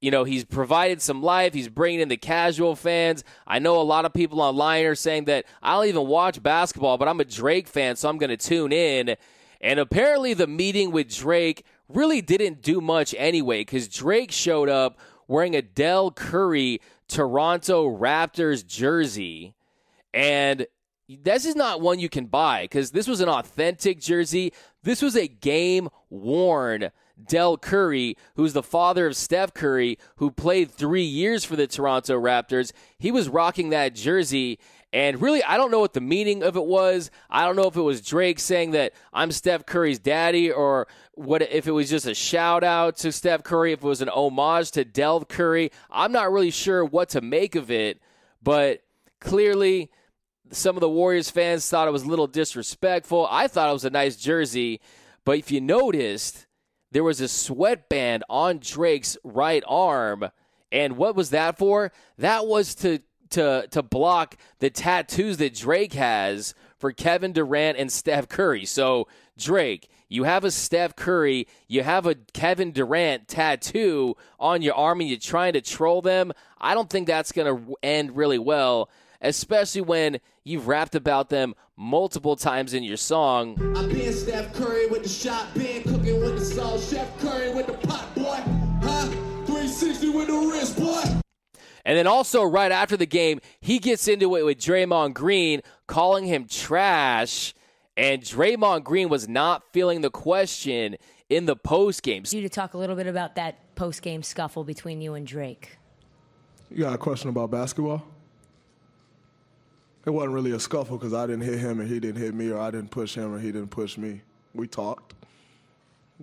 You 0.00 0.10
know, 0.10 0.24
he's 0.24 0.44
provided 0.44 1.00
some 1.00 1.22
life. 1.22 1.54
He's 1.54 1.68
bringing 1.68 2.00
in 2.00 2.08
the 2.08 2.16
casual 2.16 2.76
fans. 2.76 3.24
I 3.46 3.58
know 3.58 3.80
a 3.80 3.82
lot 3.82 4.04
of 4.04 4.12
people 4.12 4.42
online 4.42 4.84
are 4.84 4.94
saying 4.94 5.24
that 5.26 5.46
I 5.62 5.74
don't 5.74 5.86
even 5.86 6.06
watch 6.06 6.42
basketball, 6.42 6.98
but 6.98 7.08
I'm 7.08 7.20
a 7.20 7.24
Drake 7.24 7.68
fan, 7.68 7.96
so 7.96 8.08
I'm 8.08 8.18
going 8.18 8.30
to 8.30 8.36
tune 8.36 8.72
in. 8.72 9.16
And 9.62 9.80
apparently, 9.80 10.34
the 10.34 10.46
meeting 10.46 10.90
with 10.90 11.14
Drake 11.14 11.64
really 11.88 12.20
didn't 12.20 12.60
do 12.60 12.82
much 12.82 13.14
anyway 13.16 13.60
because 13.60 13.88
Drake 13.88 14.30
showed 14.30 14.68
up 14.68 14.98
wearing 15.26 15.56
a 15.56 15.62
Dell 15.62 16.10
Curry 16.10 16.82
Toronto 17.08 17.96
Raptors 17.96 18.66
jersey. 18.66 19.54
And 20.14 20.66
this 21.08 21.44
is 21.44 21.56
not 21.56 21.80
one 21.80 21.98
you 21.98 22.08
can 22.08 22.26
buy 22.26 22.62
because 22.62 22.92
this 22.92 23.08
was 23.08 23.20
an 23.20 23.28
authentic 23.28 24.00
jersey. 24.00 24.52
This 24.82 25.02
was 25.02 25.16
a 25.16 25.26
game 25.26 25.88
worn 26.08 26.90
Dell 27.28 27.58
Curry, 27.58 28.16
who's 28.36 28.52
the 28.52 28.62
father 28.62 29.06
of 29.06 29.16
Steph 29.16 29.54
Curry, 29.54 29.98
who 30.16 30.30
played 30.30 30.70
three 30.70 31.04
years 31.04 31.44
for 31.44 31.56
the 31.56 31.66
Toronto 31.66 32.18
Raptors. 32.18 32.72
He 32.98 33.10
was 33.10 33.28
rocking 33.28 33.70
that 33.70 33.94
jersey. 33.94 34.58
And 34.92 35.20
really, 35.20 35.42
I 35.42 35.56
don't 35.56 35.72
know 35.72 35.80
what 35.80 35.92
the 35.92 36.00
meaning 36.00 36.44
of 36.44 36.56
it 36.56 36.64
was. 36.64 37.10
I 37.28 37.44
don't 37.44 37.56
know 37.56 37.66
if 37.66 37.76
it 37.76 37.82
was 37.82 38.00
Drake 38.00 38.38
saying 38.38 38.70
that 38.72 38.92
I'm 39.12 39.32
Steph 39.32 39.66
Curry's 39.66 39.98
daddy 39.98 40.52
or 40.52 40.86
what 41.14 41.42
if 41.42 41.66
it 41.66 41.72
was 41.72 41.90
just 41.90 42.06
a 42.06 42.14
shout 42.14 42.62
out 42.62 42.96
to 42.98 43.10
Steph 43.10 43.42
Curry, 43.42 43.72
if 43.72 43.82
it 43.82 43.86
was 43.86 44.00
an 44.00 44.08
homage 44.08 44.70
to 44.72 44.84
Dell 44.84 45.24
Curry. 45.24 45.72
I'm 45.90 46.12
not 46.12 46.30
really 46.30 46.52
sure 46.52 46.84
what 46.84 47.08
to 47.10 47.20
make 47.20 47.56
of 47.56 47.72
it, 47.72 48.00
but 48.40 48.82
clearly 49.20 49.90
some 50.50 50.76
of 50.76 50.80
the 50.80 50.88
Warriors 50.88 51.30
fans 51.30 51.68
thought 51.68 51.88
it 51.88 51.92
was 51.92 52.04
a 52.04 52.08
little 52.08 52.26
disrespectful. 52.26 53.26
I 53.30 53.48
thought 53.48 53.70
it 53.70 53.72
was 53.72 53.84
a 53.84 53.90
nice 53.90 54.16
jersey, 54.16 54.80
but 55.24 55.38
if 55.38 55.50
you 55.50 55.60
noticed, 55.60 56.46
there 56.90 57.04
was 57.04 57.20
a 57.20 57.28
sweatband 57.28 58.24
on 58.28 58.58
Drake's 58.58 59.16
right 59.24 59.64
arm. 59.66 60.30
And 60.70 60.96
what 60.96 61.16
was 61.16 61.30
that 61.30 61.58
for? 61.58 61.92
That 62.18 62.46
was 62.46 62.74
to 62.76 63.00
to 63.30 63.66
to 63.70 63.82
block 63.82 64.36
the 64.60 64.70
tattoos 64.70 65.38
that 65.38 65.54
Drake 65.54 65.94
has 65.94 66.54
for 66.78 66.92
Kevin 66.92 67.32
Durant 67.32 67.78
and 67.78 67.90
Steph 67.90 68.28
Curry. 68.28 68.64
So 68.64 69.08
Drake, 69.36 69.88
you 70.08 70.24
have 70.24 70.44
a 70.44 70.50
Steph 70.50 70.94
Curry, 70.94 71.48
you 71.66 71.82
have 71.82 72.06
a 72.06 72.14
Kevin 72.14 72.70
Durant 72.72 73.26
tattoo 73.26 74.16
on 74.38 74.62
your 74.62 74.74
arm, 74.74 75.00
and 75.00 75.08
you're 75.08 75.18
trying 75.18 75.54
to 75.54 75.60
troll 75.60 76.02
them. 76.02 76.32
I 76.60 76.74
don't 76.74 76.90
think 76.90 77.06
that's 77.06 77.32
going 77.32 77.56
to 77.56 77.74
end 77.82 78.16
really 78.16 78.38
well 78.38 78.90
especially 79.20 79.80
when 79.80 80.20
you've 80.44 80.68
rapped 80.68 80.94
about 80.94 81.28
them 81.28 81.54
multiple 81.76 82.36
times 82.36 82.74
in 82.74 82.82
your 82.82 82.96
song. 82.96 83.56
I 83.76 83.86
been 83.86 84.12
Steph 84.12 84.54
Curry 84.54 84.86
with 84.88 85.02
the 85.02 85.08
shot, 85.08 85.52
been 85.54 85.82
cooking 85.82 86.20
with 86.20 86.38
the 86.38 86.44
salt, 86.44 86.80
Chef 86.80 87.18
Curry 87.20 87.52
with 87.52 87.66
the 87.66 87.74
pot, 87.86 88.14
boy. 88.14 88.42
Huh? 88.82 89.06
360 89.46 90.10
with 90.10 90.26
the 90.28 90.32
wrist, 90.32 90.78
boy. 90.78 91.02
And 91.84 91.98
then 91.98 92.06
also 92.06 92.42
right 92.42 92.72
after 92.72 92.96
the 92.96 93.06
game, 93.06 93.40
he 93.60 93.78
gets 93.78 94.08
into 94.08 94.36
it 94.36 94.44
with 94.44 94.58
Draymond 94.58 95.14
Green, 95.14 95.60
calling 95.86 96.24
him 96.24 96.46
trash. 96.46 97.54
And 97.96 98.22
Draymond 98.22 98.84
Green 98.84 99.08
was 99.08 99.28
not 99.28 99.62
feeling 99.72 100.00
the 100.00 100.10
question 100.10 100.96
in 101.28 101.46
the 101.46 101.56
post 101.56 102.02
game. 102.02 102.24
You 102.30 102.40
to 102.42 102.48
talk 102.48 102.74
a 102.74 102.78
little 102.78 102.96
bit 102.96 103.06
about 103.06 103.34
that 103.36 103.74
post 103.76 104.02
game 104.02 104.22
scuffle 104.22 104.64
between 104.64 105.00
you 105.00 105.14
and 105.14 105.26
Drake. 105.26 105.78
You 106.70 106.84
got 106.84 106.94
a 106.94 106.98
question 106.98 107.28
about 107.28 107.50
basketball? 107.50 108.02
It 110.06 110.10
wasn't 110.10 110.34
really 110.34 110.52
a 110.52 110.60
scuffle 110.60 110.98
because 110.98 111.14
I 111.14 111.26
didn't 111.26 111.44
hit 111.44 111.58
him 111.58 111.80
and 111.80 111.88
he 111.88 111.98
didn't 111.98 112.20
hit 112.20 112.34
me, 112.34 112.50
or 112.50 112.60
I 112.60 112.70
didn't 112.70 112.90
push 112.90 113.14
him 113.14 113.34
and 113.34 113.42
he 113.42 113.50
didn't 113.52 113.70
push 113.70 113.96
me. 113.96 114.20
We 114.54 114.66
talked. 114.68 115.14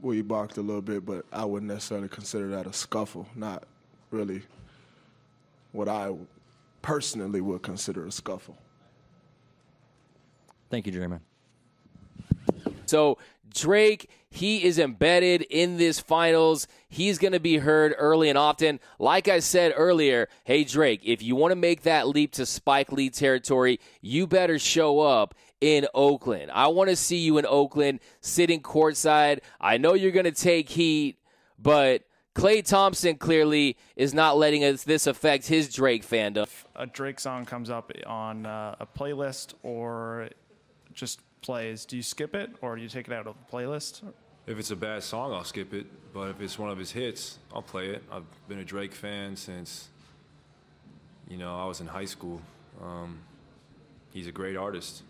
We 0.02 0.22
barked 0.22 0.58
a 0.58 0.62
little 0.62 0.82
bit, 0.82 1.06
but 1.06 1.26
I 1.32 1.46
wouldn't 1.46 1.72
necessarily 1.72 2.08
consider 2.08 2.48
that 2.50 2.68
a 2.68 2.74
scuffle. 2.74 3.28
Not 3.36 3.64
really 4.12 4.44
what 5.72 5.88
I 5.88 6.14
personally 6.82 7.42
would 7.42 7.64
consider 7.64 8.06
a 8.06 8.12
scuffle. 8.12 8.58
Thank 10.70 10.86
you, 10.86 10.92
Jeremy. 10.92 11.18
So 12.92 13.20
Drake, 13.54 14.10
he 14.30 14.66
is 14.66 14.78
embedded 14.78 15.44
in 15.44 15.78
this 15.78 16.02
finals. 16.02 16.68
He's 16.90 17.18
going 17.18 17.32
to 17.32 17.40
be 17.40 17.60
heard 17.60 17.96
early 17.98 18.28
and 18.28 18.38
often. 18.38 18.82
Like 19.00 19.30
I 19.30 19.40
said 19.40 19.74
earlier, 19.78 20.28
hey, 20.44 20.66
Drake, 20.66 21.00
if 21.06 21.24
you 21.24 21.38
want 21.38 21.54
to 21.54 21.56
make 21.56 21.84
that 21.84 22.10
leap 22.10 22.34
to 22.34 22.46
Spike 22.46 22.92
Lee 22.92 23.10
territory, 23.10 23.80
you 24.02 24.28
better 24.28 24.60
show 24.60 25.00
up 25.00 25.36
in 25.62 25.88
Oakland. 25.94 26.52
I 26.54 26.68
want 26.68 26.90
to 26.90 26.98
see 26.98 27.20
you 27.20 27.38
in 27.38 27.46
Oakland 27.46 28.02
sitting 28.20 28.62
courtside. 28.62 29.40
I 29.62 29.78
know 29.78 29.94
you're 29.94 30.12
going 30.12 30.26
to 30.26 30.34
take 30.34 30.68
heat, 30.68 31.18
but 31.58 32.04
Klay 32.36 32.62
Thompson 32.62 33.16
clearly 33.16 33.78
is 33.96 34.14
not 34.14 34.36
letting 34.36 34.64
this 34.86 35.08
affect 35.08 35.48
his 35.48 35.74
Drake 35.74 36.06
fandom. 36.06 36.44
If 36.44 36.66
a 36.76 36.88
Drake 36.88 37.22
song 37.22 37.46
comes 37.46 37.70
up 37.70 37.90
on 38.06 38.46
uh, 38.46 38.76
a 38.82 38.86
playlist 38.86 39.54
or 39.64 40.28
just 40.94 41.22
plays, 41.42 41.86
do 41.86 41.98
you 41.98 42.04
skip 42.04 42.36
it 42.36 42.52
or 42.62 42.76
do 42.76 42.82
you 42.82 42.90
take 42.90 43.08
it 43.08 43.14
out 43.14 43.26
of 43.26 43.36
the 43.36 43.56
playlist? 43.56 44.04
If 44.46 44.60
it's 44.60 44.72
a 44.72 44.76
bad 44.76 45.04
song, 45.04 45.34
I'll 45.34 45.44
skip 45.44 45.74
it. 45.74 45.88
But 46.14 46.30
if 46.30 46.42
it's 46.42 46.60
one 46.60 46.70
of 46.70 46.78
his 46.78 46.92
hits, 46.92 47.40
I'll 47.54 47.62
play 47.62 47.88
it. 47.88 48.04
I've 48.12 48.26
been 48.48 48.60
a 48.60 48.66
Drake 48.66 48.94
fan 48.94 49.36
since, 49.36 49.88
you 51.28 51.38
know, 51.38 51.58
I 51.58 51.66
was 51.66 51.82
in 51.82 51.88
high 51.88 52.06
school. 52.06 52.42
Um, 52.82 53.20
he's 54.12 54.28
a 54.28 54.32
great 54.32 54.56
artist. 54.56 55.04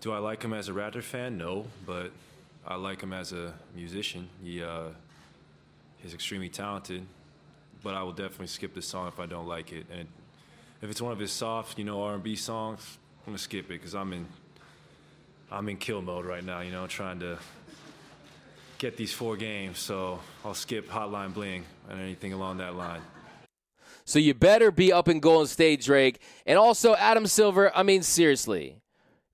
Do 0.00 0.12
I 0.12 0.18
like 0.18 0.42
him 0.42 0.52
as 0.54 0.68
a 0.68 0.72
Raptor 0.72 1.02
fan? 1.02 1.36
No, 1.36 1.66
but 1.84 2.12
I 2.66 2.76
like 2.76 3.02
him 3.02 3.12
as 3.12 3.32
a 3.32 3.52
musician. 3.74 4.28
He 4.42 4.62
uh, 4.62 4.88
he's 5.98 6.14
extremely 6.14 6.48
talented, 6.48 7.04
but 7.82 7.94
I 7.94 8.02
will 8.02 8.12
definitely 8.12 8.46
skip 8.46 8.74
the 8.74 8.82
song 8.82 9.08
if 9.08 9.18
I 9.18 9.26
don't 9.26 9.48
like 9.48 9.72
it. 9.72 9.86
And 9.90 10.06
if 10.80 10.88
it's 10.90 11.02
one 11.02 11.12
of 11.12 11.18
his 11.18 11.32
soft, 11.32 11.78
you 11.78 11.84
know, 11.84 12.00
R&B 12.02 12.36
songs, 12.36 12.98
I'm 13.26 13.32
gonna 13.32 13.38
skip 13.38 13.64
it 13.64 13.68
because 13.80 13.96
I'm 13.96 14.12
in 14.12 14.26
I'm 15.50 15.68
in 15.68 15.76
kill 15.78 16.02
mode 16.02 16.26
right 16.26 16.44
now, 16.44 16.60
you 16.60 16.70
know, 16.70 16.86
trying 16.86 17.20
to 17.20 17.38
get 18.78 18.96
these 18.96 19.12
four 19.12 19.36
games. 19.36 19.78
So 19.78 20.20
I'll 20.44 20.54
skip 20.54 20.88
Hotline 20.88 21.32
Bling 21.32 21.64
and 21.88 22.00
anything 22.00 22.32
along 22.32 22.58
that 22.58 22.74
line. 22.74 23.00
So 24.04 24.18
you 24.18 24.34
better 24.34 24.70
be 24.70 24.92
up 24.92 25.08
in 25.08 25.20
Golden 25.20 25.46
State, 25.46 25.82
Drake. 25.82 26.20
And 26.46 26.58
also, 26.58 26.94
Adam 26.96 27.26
Silver, 27.26 27.70
I 27.76 27.82
mean, 27.82 28.02
seriously, 28.02 28.76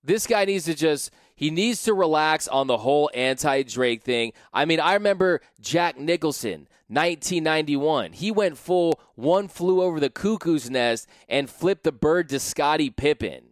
this 0.03 0.27
guy 0.27 0.45
needs 0.45 0.65
to 0.65 0.75
just. 0.75 1.11
He 1.37 1.51
needs 1.51 1.83
to 1.83 1.95
relax 1.95 2.47
on 2.47 2.69
the 2.69 2.79
whole 2.79 3.11
anti 3.13 3.65
Drake 3.65 4.03
thing. 4.03 4.33
I 4.53 4.67
mean, 4.67 4.79
I 4.79 4.95
remember 4.95 5.41
Jack 5.61 5.99
Nicholson, 5.99 6.69
1991. 6.87 8.13
He 8.13 8.31
went 8.31 8.57
full 8.57 9.01
one 9.17 9.49
flew 9.49 9.83
over 9.83 9.99
the 9.99 10.11
cuckoo's 10.11 10.71
nest 10.71 11.09
and 11.29 11.51
flipped 11.51 11.83
the 11.83 11.91
bird 11.91 12.29
to 12.29 12.39
Scottie 12.39 12.91
Pippen. 12.91 13.47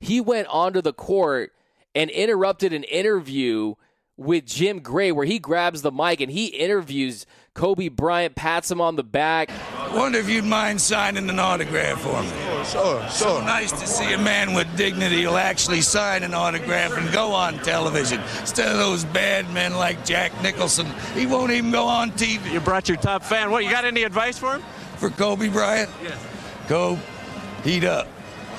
He 0.00 0.20
went 0.20 0.48
onto 0.48 0.80
the 0.80 0.92
court 0.92 1.52
and 1.98 2.10
interrupted 2.10 2.72
an 2.72 2.84
interview 2.84 3.74
with 4.16 4.46
Jim 4.46 4.78
Gray 4.78 5.10
where 5.10 5.26
he 5.26 5.40
grabs 5.40 5.82
the 5.82 5.90
mic 5.90 6.20
and 6.20 6.30
he 6.30 6.46
interviews 6.46 7.26
Kobe 7.54 7.88
Bryant, 7.88 8.36
pats 8.36 8.70
him 8.70 8.80
on 8.80 8.94
the 8.94 9.02
back. 9.02 9.50
Wonder 9.92 10.20
if 10.20 10.28
you'd 10.28 10.44
mind 10.44 10.80
signing 10.80 11.28
an 11.28 11.40
autograph 11.40 12.00
for 12.00 12.22
me. 12.22 12.28
Sure, 12.28 12.64
sure, 12.64 13.00
sure. 13.00 13.10
So 13.10 13.40
nice 13.40 13.72
to 13.72 13.84
see 13.84 14.12
a 14.12 14.18
man 14.18 14.54
with 14.54 14.68
dignity 14.76 15.24
who'll 15.24 15.38
actually 15.38 15.80
sign 15.80 16.22
an 16.22 16.34
autograph 16.34 16.96
and 16.96 17.12
go 17.12 17.32
on 17.32 17.58
television 17.64 18.20
instead 18.38 18.70
of 18.70 18.78
those 18.78 19.04
bad 19.06 19.52
men 19.52 19.74
like 19.74 20.04
Jack 20.04 20.30
Nicholson. 20.40 20.86
He 21.16 21.26
won't 21.26 21.50
even 21.50 21.72
go 21.72 21.86
on 21.86 22.12
TV. 22.12 22.52
You 22.52 22.60
brought 22.60 22.88
your 22.88 22.98
top 22.98 23.24
fan. 23.24 23.50
What? 23.50 23.64
You 23.64 23.72
got 23.72 23.84
any 23.84 24.04
advice 24.04 24.38
for 24.38 24.54
him? 24.54 24.62
For 24.98 25.10
Kobe 25.10 25.48
Bryant? 25.48 25.90
Yes. 26.00 26.16
Go 26.68 26.96
heat 27.64 27.82
up. 27.82 28.06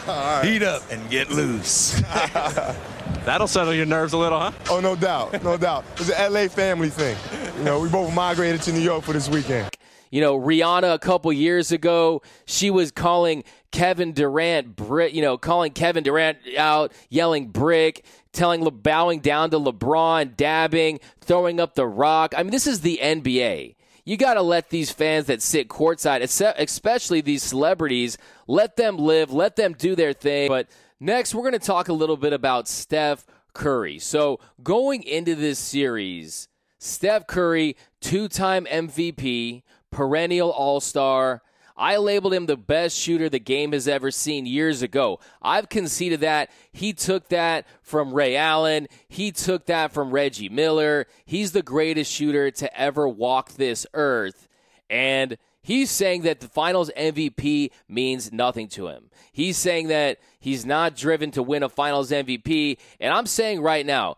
Right. 0.06 0.44
Heat 0.44 0.64
up 0.64 0.82
and 0.92 1.10
get 1.10 1.30
loose. 1.30 2.02
That'll 3.26 3.48
settle 3.48 3.74
your 3.74 3.86
nerves 3.86 4.14
a 4.14 4.18
little, 4.18 4.40
huh? 4.40 4.52
Oh, 4.70 4.80
no 4.80 4.96
doubt. 4.96 5.44
No 5.44 5.58
doubt. 5.58 5.86
It's 5.98 6.10
an 6.10 6.34
LA 6.34 6.48
family 6.48 6.90
thing. 6.90 7.16
You 7.58 7.64
know, 7.64 7.80
we 7.80 7.90
both 7.90 8.14
migrated 8.14 8.62
to 8.64 8.74
New 8.74 8.80
York 8.80 9.04
for 9.04 9.14
this 9.14 9.30
weekend. 9.30 9.70
You 10.12 10.22
know, 10.22 10.40
Rihanna 10.40 10.94
a 10.94 10.98
couple 11.00 11.32
years 11.32 11.72
ago, 11.72 12.24
she 12.46 12.72
was 12.72 12.90
calling 12.90 13.44
Kevin 13.72 14.14
Durant, 14.14 14.76
brick, 14.76 15.14
you 15.14 15.22
know, 15.22 15.38
calling 15.38 15.72
Kevin 15.72 16.04
Durant 16.04 16.40
out, 16.58 16.92
yelling 17.10 17.50
brick, 17.50 18.04
telling, 18.34 18.68
bowing 18.82 19.20
down 19.20 19.52
to 19.52 19.60
LeBron, 19.60 20.36
dabbing, 20.36 21.00
throwing 21.22 21.60
up 21.60 21.76
the 21.76 21.86
rock. 21.86 22.34
I 22.36 22.42
mean, 22.42 22.52
this 22.52 22.66
is 22.66 22.82
the 22.82 23.00
NBA. 23.02 23.76
You 24.06 24.18
got 24.18 24.34
to 24.34 24.42
let 24.42 24.72
these 24.72 24.90
fans 24.90 25.28
that 25.28 25.44
sit 25.44 25.68
courtside, 25.68 26.22
especially 26.58 27.22
these 27.22 27.44
celebrities, 27.44 28.18
let 28.48 28.76
them 28.76 28.98
live, 28.98 29.32
let 29.32 29.56
them 29.56 29.74
do 29.78 29.96
their 29.96 30.14
thing. 30.14 30.48
But 30.48 30.68
Next, 31.02 31.34
we're 31.34 31.44
going 31.44 31.54
to 31.54 31.60
talk 31.60 31.88
a 31.88 31.94
little 31.94 32.18
bit 32.18 32.34
about 32.34 32.68
Steph 32.68 33.26
Curry. 33.54 34.00
So 34.00 34.42
going 34.62 35.02
into 35.04 35.34
this 35.34 35.58
series, 35.58 36.50
Steph 36.78 37.26
Curry, 37.26 37.78
two 38.02 38.28
time 38.28 38.66
MVP, 38.66 39.64
perennial 39.92 40.50
All 40.50 40.82
Star. 40.82 41.42
I 41.78 41.96
labeled 41.96 42.34
him 42.34 42.48
the 42.48 42.58
best 42.58 42.98
shooter 42.98 43.30
the 43.30 43.40
game 43.40 43.72
has 43.72 43.88
ever 43.88 44.12
seen 44.12 44.46
years 44.46 44.82
ago. 44.82 45.22
I've 45.42 45.70
conceded 45.70 46.20
that. 46.20 46.52
He 46.74 46.92
took 46.92 47.30
that 47.30 47.66
from 47.82 48.14
Ray 48.14 48.36
Allen. 48.36 48.88
He 49.08 49.32
took 49.32 49.68
that 49.68 49.94
from 49.94 50.12
Reggie 50.12 50.50
Miller. 50.50 51.08
He's 51.24 51.54
the 51.54 51.62
greatest 51.62 52.12
shooter 52.12 52.52
to 52.52 52.78
ever 52.78 53.08
walk 53.08 53.54
this 53.54 53.88
earth. 53.94 54.50
And 54.90 55.38
he's 55.70 55.92
saying 55.92 56.24
that 56.24 56.40
the 56.40 56.48
finals 56.48 56.90
MVP 56.98 57.70
means 57.88 58.34
nothing 58.34 58.68
to 58.70 58.88
him. 58.88 59.12
He's 59.32 59.56
saying 59.56 59.90
that 59.90 60.18
he's 60.40 60.66
not 60.66 60.96
driven 60.96 61.30
to 61.32 61.44
win 61.44 61.62
a 61.62 61.70
finals 61.70 62.10
MVP. 62.10 62.80
And 63.00 63.14
I'm 63.14 63.28
saying 63.28 63.62
right 63.62 63.86
now, 63.86 64.16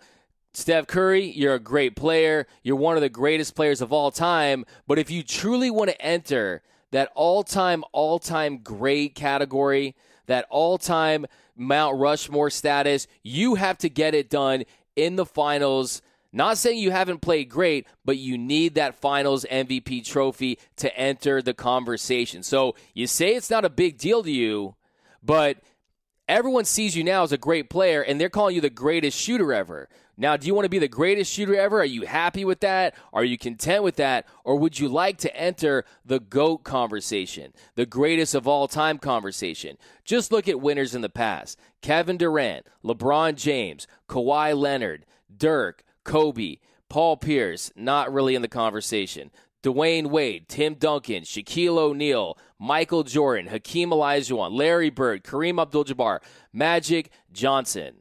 Steph 0.53 0.87
Curry, 0.87 1.25
you're 1.25 1.55
a 1.55 1.59
great 1.59 1.97
player. 1.97 2.47
You're 2.63 2.77
one 2.77 2.95
of 2.95 3.01
the 3.01 3.09
greatest 3.09 3.53
players 3.53 3.81
of 3.81 3.91
all 3.91 4.11
time. 4.11 4.63
But 4.87 4.97
if 4.97 5.11
you 5.11 5.23
truly 5.23 5.69
want 5.69 5.89
to 5.89 6.01
enter 6.01 6.61
that 6.91 7.11
all 7.15 7.43
time, 7.43 7.83
all 7.91 8.17
time 8.17 8.59
great 8.59 9.13
category, 9.13 9.93
that 10.27 10.45
all 10.49 10.77
time 10.77 11.25
Mount 11.57 11.99
Rushmore 11.99 12.49
status, 12.49 13.07
you 13.23 13.55
have 13.55 13.77
to 13.79 13.89
get 13.89 14.15
it 14.15 14.29
done 14.29 14.63
in 14.95 15.17
the 15.17 15.25
finals. 15.25 16.01
Not 16.33 16.57
saying 16.57 16.79
you 16.79 16.91
haven't 16.91 17.21
played 17.21 17.49
great, 17.49 17.87
but 18.05 18.17
you 18.17 18.37
need 18.37 18.75
that 18.75 18.95
finals 18.95 19.45
MVP 19.51 20.05
trophy 20.05 20.59
to 20.77 20.95
enter 20.97 21.41
the 21.41 21.53
conversation. 21.53 22.41
So 22.43 22.75
you 22.93 23.07
say 23.07 23.35
it's 23.35 23.49
not 23.49 23.65
a 23.65 23.69
big 23.69 23.97
deal 23.97 24.23
to 24.23 24.31
you, 24.31 24.75
but 25.21 25.57
everyone 26.29 26.63
sees 26.63 26.95
you 26.95 27.03
now 27.03 27.23
as 27.23 27.33
a 27.33 27.37
great 27.37 27.69
player 27.69 28.01
and 28.01 28.19
they're 28.19 28.29
calling 28.29 28.55
you 28.55 28.61
the 28.61 28.69
greatest 28.69 29.17
shooter 29.17 29.53
ever. 29.53 29.89
Now, 30.17 30.37
do 30.37 30.45
you 30.47 30.53
want 30.53 30.65
to 30.65 30.69
be 30.69 30.79
the 30.79 30.87
greatest 30.87 31.33
shooter 31.33 31.55
ever? 31.55 31.79
Are 31.79 31.85
you 31.85 32.05
happy 32.05 32.45
with 32.45 32.59
that? 32.61 32.95
Are 33.11 33.23
you 33.23 33.37
content 33.37 33.83
with 33.83 33.95
that? 33.95 34.27
Or 34.43 34.55
would 34.55 34.79
you 34.79 34.87
like 34.87 35.17
to 35.19 35.35
enter 35.35 35.83
the 36.05 36.19
GOAT 36.19 36.59
conversation, 36.59 37.53
the 37.75 37.85
greatest 37.85 38.35
of 38.35 38.47
all 38.47 38.67
time 38.67 38.99
conversation? 38.99 39.77
Just 40.05 40.31
look 40.31 40.47
at 40.47 40.61
winners 40.61 40.93
in 40.95 41.01
the 41.01 41.09
past 41.09 41.59
Kevin 41.81 42.17
Durant, 42.17 42.67
LeBron 42.85 43.35
James, 43.35 43.87
Kawhi 44.07 44.55
Leonard, 44.55 45.05
Dirk, 45.35 45.83
Kobe, 46.03 46.57
Paul 46.89 47.17
Pierce, 47.17 47.71
not 47.75 48.11
really 48.11 48.35
in 48.35 48.41
the 48.41 48.47
conversation. 48.47 49.31
Dwyane 49.63 50.07
Wade, 50.07 50.49
Tim 50.49 50.73
Duncan, 50.73 51.23
Shaquille 51.23 51.77
O'Neal, 51.77 52.37
Michael 52.59 53.03
Jordan, 53.03 53.47
Hakeem 53.47 53.91
Olajuwon, 53.91 54.57
Larry 54.57 54.89
Bird, 54.89 55.23
Kareem 55.23 55.61
Abdul-Jabbar, 55.61 56.19
Magic 56.51 57.11
Johnson. 57.31 58.00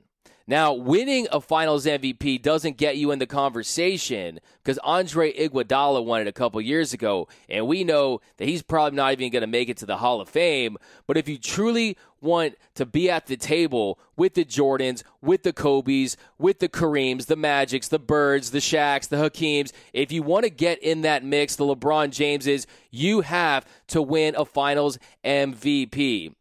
Now, 0.50 0.72
winning 0.72 1.28
a 1.30 1.40
Finals 1.40 1.86
MVP 1.86 2.42
doesn't 2.42 2.76
get 2.76 2.96
you 2.96 3.12
in 3.12 3.20
the 3.20 3.26
conversation 3.28 4.40
because 4.60 4.78
Andre 4.78 5.32
Iguodala 5.32 6.04
won 6.04 6.22
it 6.22 6.26
a 6.26 6.32
couple 6.32 6.60
years 6.60 6.92
ago, 6.92 7.28
and 7.48 7.68
we 7.68 7.84
know 7.84 8.20
that 8.36 8.48
he's 8.48 8.60
probably 8.60 8.96
not 8.96 9.12
even 9.12 9.30
going 9.30 9.42
to 9.42 9.46
make 9.46 9.68
it 9.68 9.76
to 9.76 9.86
the 9.86 9.98
Hall 9.98 10.20
of 10.20 10.28
Fame. 10.28 10.76
But 11.06 11.16
if 11.16 11.28
you 11.28 11.38
truly 11.38 11.96
want 12.20 12.56
to 12.74 12.84
be 12.84 13.08
at 13.08 13.26
the 13.26 13.36
table 13.36 14.00
with 14.16 14.34
the 14.34 14.44
Jordans, 14.44 15.04
with 15.22 15.44
the 15.44 15.52
Kobe's, 15.52 16.16
with 16.36 16.58
the 16.58 16.68
Kareems, 16.68 17.26
the 17.26 17.36
Magics, 17.36 17.86
the 17.86 18.00
Birds, 18.00 18.50
the 18.50 18.58
Shaqs, 18.58 19.08
the 19.08 19.18
Hakeems, 19.18 19.70
if 19.92 20.10
you 20.10 20.24
want 20.24 20.42
to 20.42 20.50
get 20.50 20.82
in 20.82 21.02
that 21.02 21.22
mix, 21.22 21.54
the 21.54 21.64
LeBron 21.64 22.10
Jameses, 22.10 22.66
you 22.90 23.20
have 23.20 23.64
to 23.86 24.02
win 24.02 24.34
a 24.34 24.44
Finals 24.44 24.98
MVP. 25.24 26.34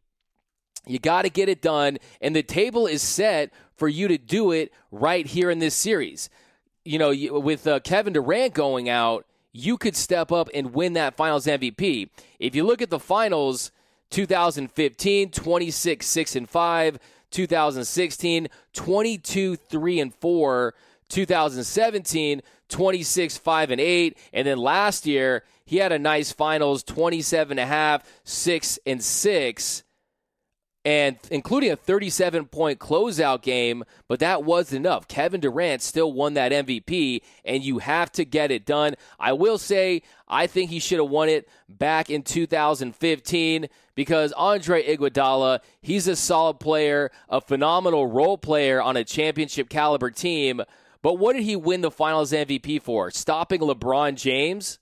You 0.88 0.98
got 0.98 1.22
to 1.22 1.30
get 1.30 1.50
it 1.50 1.62
done, 1.62 2.00
and 2.20 2.36
the 2.36 2.42
table 2.42 2.88
is 2.88 3.04
set 3.04 3.54
for 3.80 3.88
you 3.88 4.08
to 4.10 4.18
do 4.18 4.52
it 4.52 4.72
right 4.92 5.26
here 5.26 5.50
in 5.50 5.60
this 5.60 5.74
series. 5.74 6.30
You 6.84 7.00
know, 7.00 7.40
with 7.40 7.66
uh, 7.66 7.80
Kevin 7.80 8.14
Durant 8.14 8.54
going 8.54 8.90
out, 8.90 9.26
you 9.52 9.78
could 9.78 9.96
step 9.96 10.32
up 10.32 10.50
and 10.54 10.74
win 10.74 10.94
that 10.94 11.16
finals 11.16 11.46
MVP. 11.46 12.10
If 12.38 12.56
you 12.56 12.66
look 12.66 12.82
at 12.82 12.90
the 12.90 13.00
finals, 13.00 13.72
2015, 14.12 15.32
26 15.32 16.06
6 16.06 16.36
and 16.36 16.50
5, 16.50 17.00
2016, 17.32 18.48
22 18.74 19.56
3 19.56 20.00
and 20.00 20.14
4, 20.16 20.74
2017, 21.10 22.42
26 22.70 23.38
5 23.38 23.72
and 23.72 23.82
8, 23.82 24.18
and 24.34 24.48
then 24.48 24.58
last 24.58 25.06
year 25.06 25.44
he 25.66 25.78
had 25.78 25.92
a 25.92 26.00
nice 26.00 26.32
finals 26.32 26.84
27 26.84 27.52
and 27.52 27.60
a 27.60 27.66
half, 27.66 28.04
6 28.24 28.80
and 28.86 29.04
6 29.04 29.84
and 30.86 31.18
including 31.30 31.72
a 31.72 31.76
37 31.76 32.46
point 32.46 32.80
closeout 32.80 33.42
game, 33.42 33.84
but 34.08 34.20
that 34.20 34.44
wasn't 34.44 34.86
enough. 34.86 35.08
Kevin 35.08 35.42
Durant 35.42 35.82
still 35.82 36.14
won 36.14 36.36
that 36.36 36.52
MVP, 36.52 37.22
and 37.44 37.64
you 37.64 37.80
have 37.80 38.12
to 38.14 38.24
get 38.24 38.52
it 38.52 38.66
done. 38.66 38.96
I 39.20 39.34
will 39.34 39.58
say, 39.58 40.04
I 40.28 40.48
think 40.48 40.70
he 40.70 40.80
should 40.80 41.00
have 41.00 41.10
won 41.10 41.28
it 41.28 41.50
back 41.68 42.10
in 42.10 42.24
2015 42.24 43.68
because 43.96 44.32
Andre 44.34 44.84
Iguodala, 44.96 45.60
he's 45.82 46.08
a 46.08 46.16
solid 46.16 46.60
player, 46.60 47.12
a 47.28 47.42
phenomenal 47.42 48.08
role 48.08 48.38
player 48.38 48.82
on 48.82 48.96
a 48.96 49.04
championship 49.04 49.70
caliber 49.70 50.12
team. 50.12 50.62
But 51.02 51.16
what 51.16 51.34
did 51.34 51.44
he 51.44 51.56
win 51.56 51.82
the 51.82 51.92
finals 51.92 52.32
MVP 52.32 52.82
for? 52.82 53.12
Stopping 53.12 53.62
LeBron 53.62 54.16
James? 54.16 54.80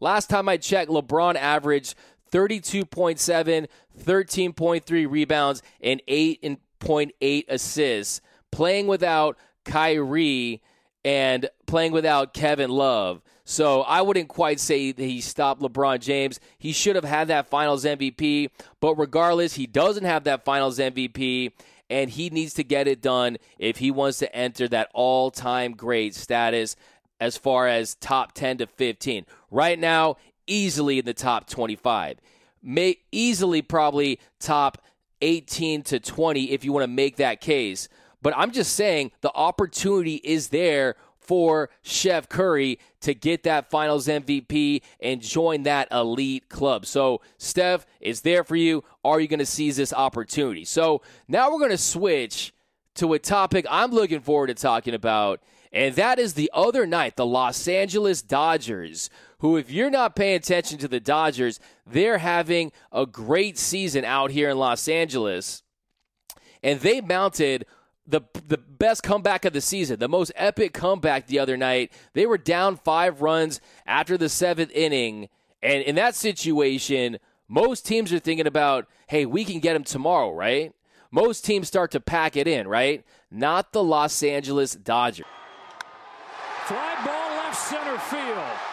Last 0.00 0.30
time 0.30 0.48
I 0.48 0.56
checked, 0.56 0.90
LeBron 0.90 1.34
averaged 1.34 1.96
32.7, 2.30 3.66
13.3 4.00 5.10
rebounds, 5.10 5.62
and 5.80 6.02
8.8 6.08 7.44
assists, 7.48 8.20
playing 8.50 8.86
without 8.86 9.36
Kyrie 9.64 10.62
and 11.04 11.48
playing 11.66 11.92
without 11.92 12.34
Kevin 12.34 12.70
Love. 12.70 13.22
So 13.44 13.80
I 13.82 14.02
wouldn't 14.02 14.28
quite 14.28 14.60
say 14.60 14.92
that 14.92 15.02
he 15.02 15.22
stopped 15.22 15.62
LeBron 15.62 16.00
James. 16.00 16.38
He 16.58 16.72
should 16.72 16.96
have 16.96 17.04
had 17.04 17.28
that 17.28 17.48
finals 17.48 17.84
MVP, 17.84 18.50
but 18.80 18.96
regardless, 18.96 19.54
he 19.54 19.66
doesn't 19.66 20.04
have 20.04 20.24
that 20.24 20.44
finals 20.44 20.78
MVP, 20.78 21.52
and 21.88 22.10
he 22.10 22.28
needs 22.28 22.52
to 22.54 22.64
get 22.64 22.86
it 22.86 23.00
done 23.00 23.38
if 23.58 23.78
he 23.78 23.90
wants 23.90 24.18
to 24.18 24.34
enter 24.36 24.68
that 24.68 24.90
all 24.92 25.30
time 25.30 25.72
great 25.72 26.14
status 26.14 26.76
as 27.20 27.38
far 27.38 27.66
as 27.66 27.94
top 27.94 28.32
10 28.32 28.58
to 28.58 28.66
15. 28.66 29.24
Right 29.50 29.78
now, 29.78 30.16
easily 30.48 30.98
in 30.98 31.04
the 31.04 31.14
top 31.14 31.48
25. 31.48 32.18
May 32.62 32.98
easily 33.12 33.62
probably 33.62 34.18
top 34.40 34.82
18 35.20 35.82
to 35.82 36.00
20 36.00 36.50
if 36.50 36.64
you 36.64 36.72
want 36.72 36.84
to 36.84 36.88
make 36.88 37.16
that 37.16 37.40
case. 37.40 37.88
But 38.20 38.34
I'm 38.36 38.50
just 38.50 38.74
saying 38.74 39.12
the 39.20 39.32
opportunity 39.34 40.16
is 40.16 40.48
there 40.48 40.96
for 41.28 41.68
Chef 41.82 42.28
Curry 42.28 42.78
to 43.02 43.14
get 43.14 43.42
that 43.42 43.70
finals 43.70 44.08
MVP 44.08 44.80
and 44.98 45.20
join 45.20 45.64
that 45.64 45.86
elite 45.92 46.48
club. 46.48 46.86
So, 46.86 47.20
Steph 47.36 47.86
it's 48.00 48.20
there 48.20 48.44
for 48.44 48.56
you. 48.56 48.82
Are 49.04 49.20
you 49.20 49.28
going 49.28 49.38
to 49.38 49.46
seize 49.46 49.76
this 49.76 49.92
opportunity? 49.92 50.64
So, 50.64 51.02
now 51.28 51.52
we're 51.52 51.58
going 51.58 51.70
to 51.70 51.76
switch 51.76 52.54
to 52.94 53.12
a 53.12 53.18
topic 53.18 53.66
I'm 53.70 53.90
looking 53.90 54.20
forward 54.20 54.46
to 54.46 54.54
talking 54.54 54.94
about, 54.94 55.42
and 55.70 55.94
that 55.96 56.18
is 56.18 56.32
the 56.32 56.50
other 56.54 56.86
night, 56.86 57.16
the 57.16 57.26
Los 57.26 57.68
Angeles 57.68 58.22
Dodgers 58.22 59.10
who, 59.40 59.56
if 59.56 59.70
you're 59.70 59.90
not 59.90 60.16
paying 60.16 60.36
attention 60.36 60.78
to 60.78 60.88
the 60.88 61.00
Dodgers, 61.00 61.60
they're 61.86 62.18
having 62.18 62.72
a 62.92 63.06
great 63.06 63.58
season 63.58 64.04
out 64.04 64.30
here 64.30 64.50
in 64.50 64.58
Los 64.58 64.88
Angeles. 64.88 65.62
And 66.62 66.80
they 66.80 67.00
mounted 67.00 67.66
the 68.06 68.22
the 68.46 68.58
best 68.58 69.02
comeback 69.02 69.44
of 69.44 69.52
the 69.52 69.60
season, 69.60 69.98
the 69.98 70.08
most 70.08 70.32
epic 70.34 70.72
comeback 70.72 71.26
the 71.26 71.38
other 71.38 71.56
night. 71.56 71.92
They 72.14 72.26
were 72.26 72.38
down 72.38 72.76
five 72.76 73.20
runs 73.20 73.60
after 73.86 74.16
the 74.16 74.28
seventh 74.28 74.72
inning, 74.72 75.28
and 75.62 75.82
in 75.82 75.94
that 75.96 76.14
situation, 76.14 77.18
most 77.48 77.86
teams 77.86 78.12
are 78.12 78.18
thinking 78.18 78.46
about, 78.46 78.86
hey, 79.08 79.26
we 79.26 79.44
can 79.44 79.60
get 79.60 79.74
them 79.74 79.84
tomorrow, 79.84 80.32
right? 80.32 80.72
Most 81.10 81.44
teams 81.44 81.68
start 81.68 81.90
to 81.92 82.00
pack 82.00 82.36
it 82.36 82.46
in, 82.46 82.68
right? 82.68 83.04
Not 83.30 83.72
the 83.72 83.82
Los 83.82 84.22
Angeles 84.22 84.74
Dodgers. 84.74 85.26
Fly 86.64 87.02
ball 87.04 87.36
left 87.36 87.56
center 87.56 87.98
field. 87.98 88.67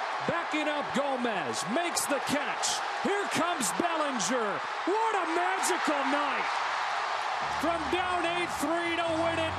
Up 0.64 0.86
Gomez. 0.96 1.64
Makes 1.74 2.06
the 2.06 2.20
catch. 2.28 2.80
Here 3.04 3.26
comes 3.32 3.70
Bellinger. 3.80 4.60
What 4.86 5.16
a 5.16 5.28
magical 5.36 6.04
night. 6.12 6.46
From 7.60 7.82
down 7.92 8.24
8-3 8.24 8.96
to 8.96 9.08
win 9.24 9.40
it 9.40 9.54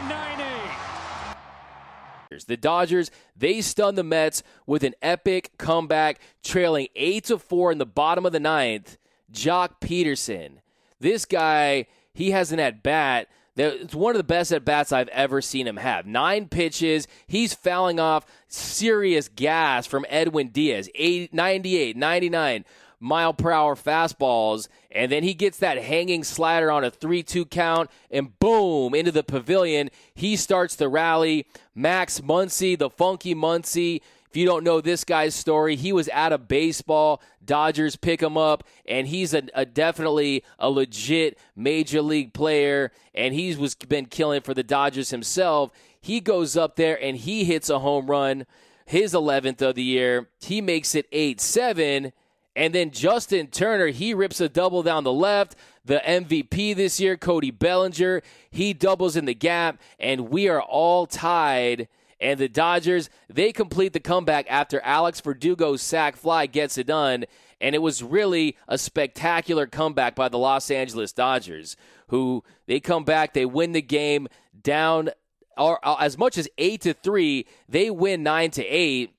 9-8. 2.31 2.47
The 2.47 2.57
Dodgers, 2.57 3.11
they 3.37 3.61
stunned 3.61 3.97
the 3.97 4.03
Mets 4.03 4.43
with 4.67 4.83
an 4.83 4.95
epic 5.03 5.53
comeback, 5.59 6.21
trailing 6.43 6.89
8 6.97 7.25
to 7.25 7.39
4 7.39 7.73
in 7.73 7.79
the 7.79 7.87
bottom 7.87 8.27
of 8.27 8.33
the 8.33 8.41
ninth. 8.41 8.99
Joc 9.33 9.81
Pederson. 9.81 10.59
This 10.99 11.25
guy, 11.25 11.87
he 12.13 12.31
has 12.31 12.53
an 12.53 12.61
at 12.61 12.83
bat 12.83 13.29
it's 13.57 13.95
one 13.95 14.15
of 14.15 14.19
the 14.19 14.25
best 14.25 14.53
at 14.53 14.65
bats 14.65 14.93
I've 14.93 15.09
ever 15.09 15.41
seen 15.41 15.67
him 15.67 15.79
have. 15.79 16.07
Nine 16.07 16.49
pitches. 16.49 17.09
He's 17.27 17.55
fouling 17.55 17.99
off 17.99 18.27
serious 18.49 19.29
gas 19.29 19.87
from 19.87 20.05
Edwin 20.09 20.49
Diaz. 20.49 20.89
98, 20.95 21.97
99. 21.97 22.65
mile 22.99 23.35
per 23.35 23.51
hour 23.51 23.75
fastballs, 23.75 24.69
and 24.91 25.13
then 25.13 25.23
he 25.23 25.35
gets 25.35 25.59
that 25.59 25.83
hanging 25.83 26.25
slider 26.25 26.71
on 26.71 26.85
a 26.85 26.91
3 26.91 27.23
2 27.23 27.45
count, 27.47 27.91
and 28.11 28.39
boom, 28.39 28.95
into 28.95 29.13
the 29.13 29.23
pavilion. 29.23 29.91
He 30.15 30.37
starts 30.37 30.77
the 30.77 30.89
rally. 30.89 31.47
Max 31.75 32.21
Muncy, 32.21 32.79
the 32.79 32.91
funky 32.91 33.35
Muncy. 33.35 34.01
If 34.31 34.37
you 34.37 34.47
don't 34.47 34.65
know 34.65 34.81
this 34.81 35.05
guy's 35.05 35.35
story, 35.35 35.77
he 35.77 35.93
was 35.93 36.09
out 36.11 36.33
of 36.33 36.49
baseball. 36.49 37.23
Dodgers 37.45 37.97
pick 37.97 38.23
him 38.23 38.37
up, 38.37 38.65
and 38.87 39.07
he's 39.07 39.33
a, 39.33 39.45
a 39.55 39.65
definitely 39.65 40.45
a 40.59 40.69
legit 40.69 41.39
major 41.55 42.03
league 42.03 42.33
player, 42.33 42.93
and 43.15 43.35
he's 43.35 43.57
was 43.57 43.75
been 43.75 44.07
killing 44.07 44.43
for 44.43 44.55
the 44.55 44.63
Dodgers 44.63 45.11
himself. 45.11 45.71
He 46.07 46.21
goes 46.21 46.57
up 46.57 46.77
there 46.77 47.03
and 47.03 47.17
he 47.17 47.45
hits 47.45 47.69
a 47.69 47.81
home 47.81 48.07
run, 48.09 48.47
his 48.85 49.13
11th 49.13 49.61
of 49.61 49.75
the 49.75 49.83
year. 49.83 50.29
He 50.41 50.61
makes 50.61 50.95
it 50.95 51.07
8 51.11 51.41
7. 51.41 52.13
And 52.55 52.75
then 52.75 52.91
Justin 52.91 53.49
Turner, 53.49 53.89
he 53.89 54.15
rips 54.15 54.41
a 54.41 54.49
double 54.49 54.85
down 54.85 55.03
the 55.03 55.13
left. 55.13 55.57
The 55.85 56.01
MVP 56.07 56.75
this 56.77 56.99
year, 57.01 57.17
Cody 57.17 57.51
Bellinger, 57.51 58.23
he 58.51 58.73
doubles 58.73 59.17
in 59.17 59.25
the 59.25 59.35
gap, 59.35 59.81
and 59.99 60.31
we 60.31 60.49
are 60.49 60.63
all 60.63 61.07
tied. 61.07 61.89
And 62.21 62.41
the 62.41 62.49
Dodgers, 62.49 63.11
they 63.29 63.53
complete 63.53 63.93
the 63.93 64.01
comeback 64.01 64.47
after 64.49 64.81
Alex 64.81 65.21
Verdugo's 65.21 65.83
sac 65.83 66.17
fly 66.17 66.47
gets 66.47 66.79
it 66.79 66.87
done. 66.87 67.25
And 67.61 67.75
it 67.75 67.83
was 67.83 68.03
really 68.03 68.57
a 68.69 68.79
spectacular 68.79 69.67
comeback 69.67 70.15
by 70.15 70.29
the 70.29 70.39
Los 70.39 70.71
Angeles 70.71 71.13
Dodgers, 71.13 71.77
who 72.09 72.43
they 72.67 72.81
come 72.81 73.05
back, 73.05 73.33
they 73.35 73.47
win 73.47 73.73
the 73.73 73.83
game 73.83 74.29
down 74.63 75.11
or 75.57 75.79
uh, 75.87 75.97
as 75.99 76.19
much 76.19 76.39
as 76.39 76.49
8 76.59 76.81
to 76.83 76.95
3, 76.95 77.47
they 77.69 77.91
win 77.91 78.23
9 78.23 78.51
to 78.53 78.65
8. 78.65 79.13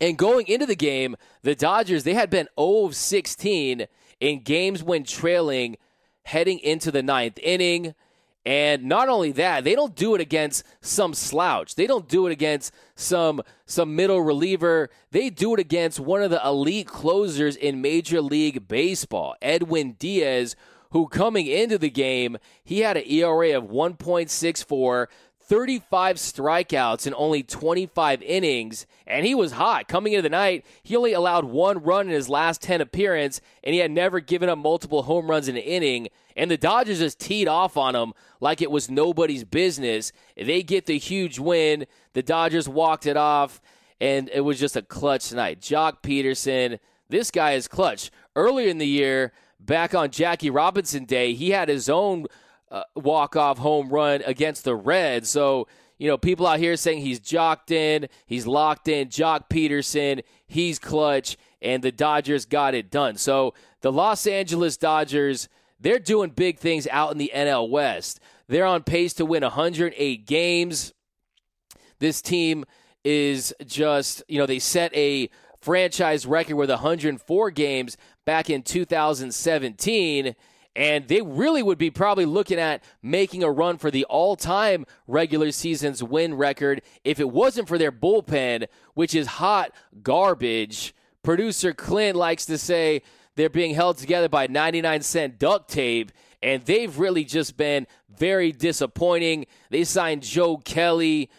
And 0.00 0.18
going 0.18 0.48
into 0.48 0.66
the 0.66 0.74
game, 0.74 1.16
the 1.42 1.54
Dodgers, 1.54 2.04
they 2.04 2.14
had 2.14 2.30
been 2.30 2.48
0 2.58 2.86
of 2.86 2.96
16 2.96 3.86
in 4.20 4.40
games 4.40 4.82
when 4.82 5.04
trailing 5.04 5.76
heading 6.24 6.58
into 6.58 6.90
the 6.90 7.02
ninth 7.02 7.38
inning. 7.42 7.94
And 8.44 8.84
not 8.84 9.08
only 9.08 9.30
that, 9.32 9.62
they 9.62 9.76
don't 9.76 9.94
do 9.94 10.14
it 10.16 10.20
against 10.20 10.64
some 10.80 11.14
slouch. 11.14 11.76
They 11.76 11.86
don't 11.86 12.08
do 12.08 12.26
it 12.26 12.32
against 12.32 12.74
some 12.96 13.42
some 13.66 13.94
middle 13.94 14.20
reliever. 14.20 14.90
They 15.12 15.30
do 15.30 15.54
it 15.54 15.60
against 15.60 16.00
one 16.00 16.22
of 16.22 16.30
the 16.30 16.44
elite 16.44 16.88
closers 16.88 17.54
in 17.54 17.80
Major 17.80 18.20
League 18.20 18.66
Baseball, 18.66 19.36
Edwin 19.40 19.92
Diaz, 19.92 20.56
who 20.92 21.08
coming 21.08 21.46
into 21.46 21.78
the 21.78 21.90
game, 21.90 22.38
he 22.62 22.80
had 22.80 22.96
an 22.96 23.04
ERA 23.06 23.56
of 23.56 23.64
1.64, 23.64 25.06
35 25.40 26.16
strikeouts 26.16 27.06
in 27.06 27.14
only 27.14 27.42
25 27.42 28.22
innings, 28.22 28.86
and 29.06 29.24
he 29.26 29.34
was 29.34 29.52
hot. 29.52 29.88
Coming 29.88 30.12
into 30.12 30.22
the 30.22 30.28
night, 30.28 30.64
he 30.82 30.94
only 30.94 31.14
allowed 31.14 31.46
one 31.46 31.82
run 31.82 32.08
in 32.08 32.12
his 32.12 32.28
last 32.28 32.60
10 32.62 32.80
appearance, 32.80 33.40
and 33.64 33.72
he 33.72 33.80
had 33.80 33.90
never 33.90 34.20
given 34.20 34.48
up 34.48 34.58
multiple 34.58 35.04
home 35.04 35.30
runs 35.30 35.48
in 35.48 35.56
an 35.56 35.62
inning. 35.62 36.08
And 36.36 36.50
the 36.50 36.56
Dodgers 36.56 36.98
just 36.98 37.18
teed 37.18 37.48
off 37.48 37.76
on 37.76 37.94
him 37.94 38.12
like 38.40 38.62
it 38.62 38.70
was 38.70 38.90
nobody's 38.90 39.44
business. 39.44 40.12
They 40.36 40.62
get 40.62 40.86
the 40.86 40.98
huge 40.98 41.38
win. 41.38 41.86
The 42.12 42.22
Dodgers 42.22 42.68
walked 42.68 43.06
it 43.06 43.16
off, 43.16 43.60
and 44.00 44.28
it 44.32 44.40
was 44.40 44.58
just 44.58 44.76
a 44.76 44.82
clutch 44.82 45.32
night. 45.32 45.60
Joc 45.60 46.02
Pederson, 46.02 46.78
this 47.08 47.30
guy 47.30 47.52
is 47.52 47.68
clutch. 47.68 48.10
Earlier 48.34 48.68
in 48.68 48.78
the 48.78 48.86
year, 48.86 49.32
back 49.60 49.94
on 49.94 50.10
Jackie 50.10 50.50
Robinson 50.50 51.04
Day, 51.04 51.34
he 51.34 51.50
had 51.50 51.68
his 51.68 51.88
own 51.88 52.26
uh, 52.70 52.84
walk 52.94 53.36
off 53.36 53.58
home 53.58 53.90
run 53.90 54.22
against 54.24 54.64
the 54.64 54.74
Reds. 54.74 55.28
So, 55.28 55.68
you 55.98 56.08
know, 56.08 56.18
people 56.18 56.46
out 56.46 56.58
here 56.58 56.76
saying 56.76 57.02
he's 57.02 57.20
jocked 57.20 57.70
in, 57.70 58.08
he's 58.26 58.46
locked 58.46 58.88
in, 58.88 59.08
Joc 59.08 59.48
Pederson, 59.50 60.22
he's 60.46 60.78
clutch, 60.78 61.36
and 61.60 61.82
the 61.82 61.92
Dodgers 61.92 62.44
got 62.44 62.74
it 62.74 62.90
done. 62.90 63.16
So 63.16 63.54
the 63.82 63.92
Los 63.92 64.26
Angeles 64.26 64.76
Dodgers, 64.76 65.48
they're 65.82 65.98
doing 65.98 66.30
big 66.30 66.58
things 66.58 66.86
out 66.90 67.12
in 67.12 67.18
the 67.18 67.32
NL 67.34 67.68
West. 67.68 68.20
They're 68.48 68.66
on 68.66 68.82
pace 68.82 69.12
to 69.14 69.26
win 69.26 69.42
108 69.42 70.26
games. 70.26 70.92
This 71.98 72.22
team 72.22 72.64
is 73.04 73.54
just, 73.66 74.22
you 74.28 74.38
know, 74.38 74.46
they 74.46 74.58
set 74.58 74.94
a 74.96 75.28
franchise 75.60 76.26
record 76.26 76.56
with 76.56 76.70
104 76.70 77.50
games 77.50 77.96
back 78.24 78.50
in 78.50 78.62
2017 78.62 80.34
and 80.74 81.06
they 81.06 81.20
really 81.20 81.62
would 81.62 81.78
be 81.78 81.90
probably 81.90 82.24
looking 82.24 82.58
at 82.58 82.82
making 83.02 83.42
a 83.42 83.50
run 83.50 83.76
for 83.76 83.90
the 83.90 84.04
all 84.06 84.36
time 84.36 84.86
regular 85.06 85.52
season's 85.52 86.02
win 86.02 86.34
record 86.34 86.82
if 87.04 87.20
it 87.20 87.30
wasn't 87.30 87.68
for 87.68 87.78
their 87.78 87.92
bullpen, 87.92 88.66
which 88.94 89.14
is 89.14 89.26
hot 89.26 89.72
garbage. 90.02 90.94
Producer 91.22 91.72
Clint 91.72 92.16
likes 92.16 92.46
to 92.46 92.58
say 92.58 93.02
they're 93.34 93.48
being 93.48 93.74
held 93.74 93.98
together 93.98 94.28
by 94.28 94.46
99 94.46 95.02
cent 95.02 95.38
duct 95.38 95.70
tape, 95.70 96.12
and 96.42 96.64
they've 96.64 96.98
really 96.98 97.24
just 97.24 97.56
been 97.56 97.86
very 98.16 98.52
disappointing. 98.52 99.46
They 99.70 99.84
signed 99.84 100.22
Joe 100.22 100.58
Kelly 100.58 101.30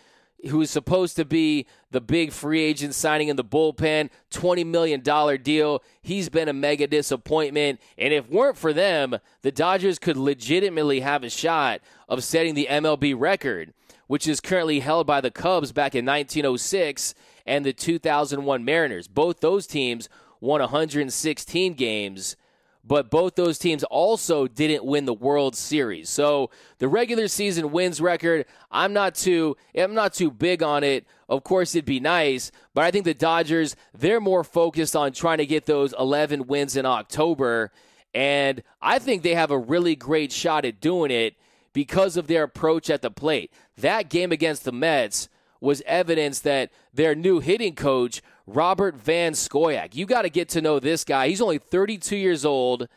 who 0.49 0.61
is 0.61 0.69
supposed 0.69 1.15
to 1.15 1.25
be 1.25 1.65
the 1.91 2.01
big 2.01 2.31
free 2.31 2.61
agent 2.61 2.93
signing 2.93 3.27
in 3.29 3.35
the 3.35 3.43
bullpen, 3.43 4.09
$20 4.31 4.65
million 4.65 5.01
deal. 5.41 5.83
He's 6.01 6.29
been 6.29 6.49
a 6.49 6.53
mega 6.53 6.87
disappointment. 6.87 7.79
And 7.97 8.13
if 8.13 8.29
weren't 8.29 8.57
for 8.57 8.73
them, 8.73 9.17
the 9.41 9.51
Dodgers 9.51 9.99
could 9.99 10.17
legitimately 10.17 10.99
have 10.99 11.23
a 11.23 11.29
shot 11.29 11.81
of 12.09 12.23
setting 12.23 12.55
the 12.55 12.67
MLB 12.69 13.15
record, 13.17 13.73
which 14.07 14.27
is 14.27 14.41
currently 14.41 14.81
held 14.81 15.07
by 15.07 15.21
the 15.21 15.31
Cubs 15.31 15.71
back 15.71 15.95
in 15.95 16.05
1906 16.05 17.13
and 17.45 17.65
the 17.65 17.73
2001 17.73 18.65
Mariners. 18.65 19.07
Both 19.07 19.39
those 19.39 19.67
teams 19.67 20.09
won 20.43 20.61
116 20.61 21.73
games 21.73 22.35
but 22.85 23.09
both 23.09 23.35
those 23.35 23.57
teams 23.57 23.83
also 23.85 24.45
didn't 24.45 24.83
win 24.83 25.05
the 25.05 25.13
World 25.13 25.55
Series. 25.55 26.09
So 26.09 26.49
the 26.79 26.87
regular 26.87 27.27
season 27.27 27.71
wins 27.71 28.01
record, 28.01 28.45
I'm 28.71 28.91
not 28.91 29.15
too 29.15 29.55
I'm 29.75 29.93
not 29.93 30.13
too 30.13 30.29
big 30.29 30.61
on 30.61 30.83
it. 30.83 31.05
Of 31.29 31.43
course 31.43 31.73
it'd 31.73 31.85
be 31.85 31.99
nice, 31.99 32.51
but 32.73 32.83
I 32.83 32.91
think 32.91 33.05
the 33.05 33.13
Dodgers, 33.13 33.75
they're 33.93 34.19
more 34.19 34.43
focused 34.43 34.95
on 34.95 35.13
trying 35.13 35.37
to 35.37 35.45
get 35.45 35.65
those 35.65 35.93
11 35.97 36.47
wins 36.47 36.75
in 36.75 36.85
October, 36.85 37.71
and 38.13 38.61
I 38.81 38.99
think 38.99 39.23
they 39.23 39.33
have 39.33 39.49
a 39.49 39.57
really 39.57 39.95
great 39.95 40.31
shot 40.31 40.65
at 40.65 40.81
doing 40.81 41.09
it 41.09 41.35
because 41.71 42.17
of 42.17 42.27
their 42.27 42.43
approach 42.43 42.89
at 42.89 43.01
the 43.01 43.09
plate. 43.09 43.51
That 43.77 44.09
game 44.09 44.31
against 44.31 44.65
the 44.65 44.71
Mets 44.71 45.29
was 45.59 45.81
evidence 45.85 46.41
that 46.41 46.69
their 46.93 47.15
new 47.15 47.39
hitting 47.39 47.73
coach 47.73 48.21
Robert 48.45 48.95
Van 48.95 49.33
Scoyoc. 49.33 49.95
You 49.95 50.05
got 50.05 50.23
to 50.23 50.29
get 50.29 50.49
to 50.49 50.61
know 50.61 50.79
this 50.79 51.03
guy. 51.03 51.29
He's 51.29 51.41
only 51.41 51.57
32 51.57 52.15
years 52.15 52.45
old, 52.45 52.87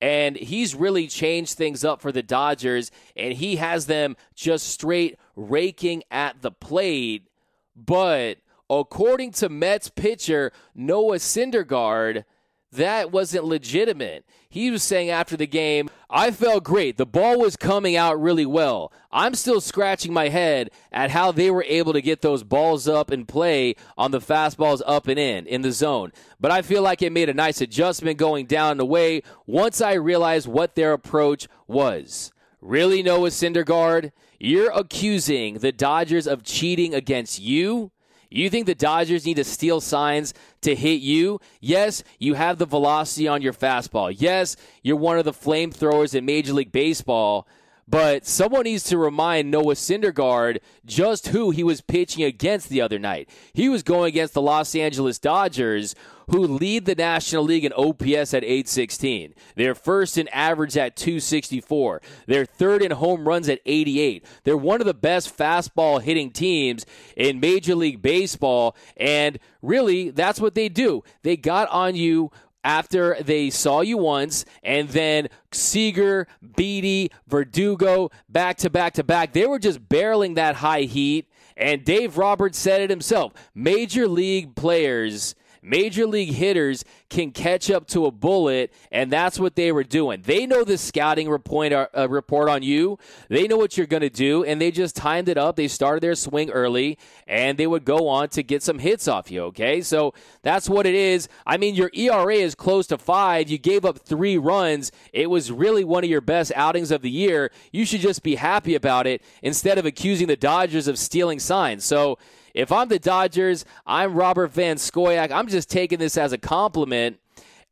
and 0.00 0.36
he's 0.36 0.74
really 0.74 1.06
changed 1.06 1.54
things 1.54 1.84
up 1.84 2.00
for 2.00 2.12
the 2.12 2.22
Dodgers, 2.22 2.90
and 3.16 3.34
he 3.34 3.56
has 3.56 3.86
them 3.86 4.16
just 4.34 4.68
straight 4.68 5.18
raking 5.36 6.02
at 6.10 6.42
the 6.42 6.50
plate. 6.50 7.28
But 7.74 8.38
according 8.68 9.32
to 9.32 9.48
Mets 9.48 9.88
pitcher 9.88 10.52
Noah 10.74 11.16
Syndergaard, 11.16 12.24
that 12.72 13.10
wasn't 13.10 13.44
legitimate. 13.44 14.24
He 14.48 14.70
was 14.70 14.82
saying 14.82 15.10
after 15.10 15.36
the 15.36 15.46
game, 15.46 15.90
I 16.08 16.30
felt 16.30 16.64
great. 16.64 16.96
The 16.96 17.06
ball 17.06 17.38
was 17.38 17.56
coming 17.56 17.96
out 17.96 18.20
really 18.20 18.46
well. 18.46 18.92
I'm 19.12 19.34
still 19.34 19.60
scratching 19.60 20.12
my 20.12 20.28
head 20.28 20.70
at 20.92 21.10
how 21.10 21.32
they 21.32 21.50
were 21.50 21.64
able 21.68 21.92
to 21.92 22.02
get 22.02 22.20
those 22.20 22.42
balls 22.42 22.88
up 22.88 23.10
and 23.10 23.28
play 23.28 23.74
on 23.96 24.10
the 24.10 24.20
fastballs 24.20 24.82
up 24.86 25.08
and 25.08 25.18
in, 25.18 25.46
in 25.46 25.62
the 25.62 25.72
zone. 25.72 26.12
But 26.40 26.50
I 26.50 26.62
feel 26.62 26.82
like 26.82 27.02
it 27.02 27.12
made 27.12 27.28
a 27.28 27.34
nice 27.34 27.60
adjustment 27.60 28.18
going 28.18 28.46
down 28.46 28.76
the 28.76 28.86
way 28.86 29.22
once 29.46 29.80
I 29.80 29.92
realized 29.94 30.48
what 30.48 30.74
their 30.74 30.92
approach 30.92 31.48
was. 31.66 32.32
Really, 32.60 33.02
Noah 33.02 33.30
Syndergaard? 33.30 34.12
You're 34.38 34.72
accusing 34.72 35.58
the 35.58 35.72
Dodgers 35.72 36.26
of 36.26 36.44
cheating 36.44 36.94
against 36.94 37.40
you? 37.40 37.90
You 38.30 38.48
think 38.48 38.66
the 38.66 38.76
Dodgers 38.76 39.26
need 39.26 39.34
to 39.34 39.44
steal 39.44 39.80
signs 39.80 40.34
to 40.62 40.76
hit 40.76 41.00
you? 41.00 41.40
Yes, 41.60 42.04
you 42.18 42.34
have 42.34 42.58
the 42.58 42.66
velocity 42.66 43.26
on 43.26 43.42
your 43.42 43.52
fastball. 43.52 44.14
Yes, 44.16 44.56
you're 44.82 44.96
one 44.96 45.18
of 45.18 45.24
the 45.24 45.32
flamethrowers 45.32 46.14
in 46.14 46.24
Major 46.24 46.52
League 46.52 46.70
Baseball. 46.70 47.48
But 47.90 48.24
someone 48.24 48.62
needs 48.62 48.84
to 48.84 48.98
remind 48.98 49.50
Noah 49.50 49.74
Syndergaard 49.74 50.58
just 50.86 51.28
who 51.28 51.50
he 51.50 51.64
was 51.64 51.80
pitching 51.80 52.22
against 52.22 52.68
the 52.68 52.80
other 52.80 53.00
night. 53.00 53.28
He 53.52 53.68
was 53.68 53.82
going 53.82 54.08
against 54.08 54.32
the 54.32 54.40
Los 54.40 54.76
Angeles 54.76 55.18
Dodgers, 55.18 55.96
who 56.28 56.46
lead 56.46 56.84
the 56.84 56.94
National 56.94 57.42
League 57.42 57.64
in 57.64 57.72
OPS 57.72 58.32
at 58.32 58.44
816. 58.44 59.34
They're 59.56 59.74
first 59.74 60.16
in 60.16 60.28
average 60.28 60.76
at 60.76 60.94
264. 60.94 62.00
They're 62.26 62.44
third 62.44 62.82
in 62.82 62.92
home 62.92 63.26
runs 63.26 63.48
at 63.48 63.58
88. 63.66 64.24
They're 64.44 64.56
one 64.56 64.80
of 64.80 64.86
the 64.86 64.94
best 64.94 65.36
fastball 65.36 66.00
hitting 66.00 66.30
teams 66.30 66.86
in 67.16 67.40
Major 67.40 67.74
League 67.74 68.00
Baseball. 68.00 68.76
And 68.96 69.40
really, 69.62 70.10
that's 70.10 70.40
what 70.40 70.54
they 70.54 70.68
do. 70.68 71.02
They 71.22 71.36
got 71.36 71.68
on 71.70 71.96
you 71.96 72.30
after 72.64 73.16
they 73.22 73.50
saw 73.50 73.80
you 73.80 73.98
once, 73.98 74.44
and 74.62 74.88
then 74.90 75.28
Seager, 75.52 76.26
Beede, 76.56 77.12
Verdugo, 77.26 78.10
back 78.28 78.56
to 78.58 78.70
back 78.70 78.94
to 78.94 79.04
back. 79.04 79.32
They 79.32 79.46
were 79.46 79.58
just 79.58 79.88
barreling 79.88 80.34
that 80.36 80.56
high 80.56 80.82
heat. 80.82 81.28
And 81.56 81.84
Dave 81.84 82.16
Roberts 82.16 82.58
said 82.58 82.80
it 82.80 82.90
himself. 82.90 83.32
Major 83.54 84.08
league 84.08 84.54
players 84.54 85.34
major 85.62 86.06
league 86.06 86.32
hitters 86.32 86.84
can 87.08 87.32
catch 87.32 87.70
up 87.70 87.86
to 87.88 88.06
a 88.06 88.10
bullet, 88.10 88.72
and 88.90 89.12
that's 89.12 89.38
what 89.38 89.56
they 89.56 89.72
were 89.72 89.84
doing. 89.84 90.22
They 90.22 90.46
know 90.46 90.64
the 90.64 90.78
scouting 90.78 91.28
report, 91.28 91.72
uh, 91.72 92.08
report 92.08 92.48
on 92.48 92.62
you. 92.62 92.98
They 93.28 93.48
know 93.48 93.56
what 93.56 93.76
you're 93.76 93.86
going 93.86 94.02
to 94.02 94.10
do, 94.10 94.44
and 94.44 94.60
they 94.60 94.70
just 94.70 94.96
timed 94.96 95.28
it 95.28 95.36
up. 95.36 95.56
They 95.56 95.68
started 95.68 96.02
their 96.02 96.14
swing 96.14 96.50
early, 96.50 96.98
and 97.26 97.58
they 97.58 97.66
would 97.66 97.84
go 97.84 98.08
on 98.08 98.28
to 98.30 98.42
get 98.42 98.62
some 98.62 98.78
hits 98.78 99.08
off 99.08 99.30
you. 99.30 99.42
Okay, 99.44 99.80
so 99.80 100.14
that's 100.42 100.68
what 100.68 100.86
it 100.86 100.94
is. 100.94 101.28
I 101.46 101.56
mean, 101.56 101.74
your 101.74 101.90
ERA 101.94 102.34
is 102.34 102.54
close 102.54 102.86
to 102.88 102.98
five. 102.98 103.50
You 103.50 103.58
gave 103.58 103.84
up 103.84 103.98
three 103.98 104.38
runs. 104.38 104.92
It 105.12 105.28
was 105.28 105.50
really 105.50 105.84
one 105.84 106.04
of 106.04 106.10
your 106.10 106.20
best 106.20 106.52
outings 106.54 106.90
of 106.90 107.02
the 107.02 107.10
year. 107.10 107.50
You 107.72 107.84
should 107.84 108.00
just 108.00 108.22
be 108.22 108.36
happy 108.36 108.74
about 108.74 109.06
it 109.06 109.22
instead 109.42 109.78
of 109.78 109.86
accusing 109.86 110.28
the 110.28 110.36
Dodgers 110.36 110.88
of 110.88 110.98
stealing 110.98 111.38
signs. 111.38 111.84
So 111.84 112.18
if 112.54 112.72
I'm 112.72 112.88
the 112.88 112.98
Dodgers, 112.98 113.64
I'm 113.86 114.14
Robert 114.14 114.48
Van 114.48 114.76
Scoyoc. 114.76 115.30
I'm 115.30 115.48
just 115.48 115.70
taking 115.70 115.98
this 115.98 116.16
as 116.16 116.32
a 116.32 116.38
compliment. 116.38 117.18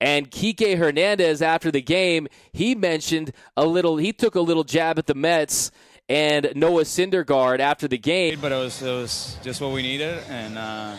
And 0.00 0.30
Kike 0.30 0.78
Hernandez, 0.78 1.42
after 1.42 1.70
the 1.70 1.82
game, 1.82 2.28
he 2.52 2.74
mentioned 2.74 3.32
a 3.56 3.66
little, 3.66 3.96
he 3.96 4.12
took 4.12 4.36
a 4.36 4.40
little 4.40 4.64
jab 4.64 4.98
at 4.98 5.06
the 5.06 5.14
Mets 5.14 5.72
and 6.08 6.52
Noah 6.54 6.84
Syndergaard 6.84 7.58
after 7.58 7.88
the 7.88 7.98
game. 7.98 8.38
But 8.40 8.52
it 8.52 8.56
was, 8.56 8.80
it 8.80 8.90
was 8.90 9.36
just 9.42 9.60
what 9.60 9.72
we 9.72 9.82
needed, 9.82 10.22
and 10.28 10.56
uh, 10.56 10.96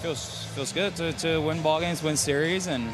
feels 0.00 0.46
feels 0.46 0.72
good 0.72 0.96
to, 0.96 1.12
to 1.12 1.40
win 1.40 1.62
ball 1.62 1.80
games, 1.80 2.02
win 2.02 2.16
series, 2.16 2.66
and 2.66 2.84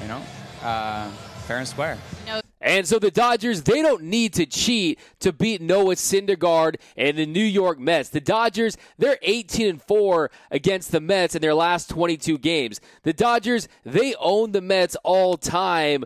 you 0.00 0.08
know, 0.08 0.22
uh, 0.62 1.08
fair 1.46 1.58
and 1.58 1.68
square. 1.68 1.98
No. 2.26 2.40
And 2.64 2.88
so 2.88 2.98
the 2.98 3.10
Dodgers, 3.10 3.62
they 3.62 3.82
don't 3.82 4.04
need 4.04 4.32
to 4.34 4.46
cheat 4.46 4.98
to 5.20 5.34
beat 5.34 5.60
Noah 5.60 5.96
Syndergaard 5.96 6.76
and 6.96 7.18
the 7.18 7.26
New 7.26 7.44
York 7.44 7.78
Mets. 7.78 8.08
The 8.08 8.22
Dodgers, 8.22 8.78
they're 8.96 9.18
18 9.20 9.68
and 9.68 9.82
4 9.82 10.30
against 10.50 10.90
the 10.90 11.00
Mets 11.00 11.34
in 11.34 11.42
their 11.42 11.54
last 11.54 11.90
22 11.90 12.38
games. 12.38 12.80
The 13.02 13.12
Dodgers, 13.12 13.68
they 13.84 14.14
own 14.18 14.52
the 14.52 14.62
Mets 14.62 14.96
all 15.04 15.36
time 15.36 16.04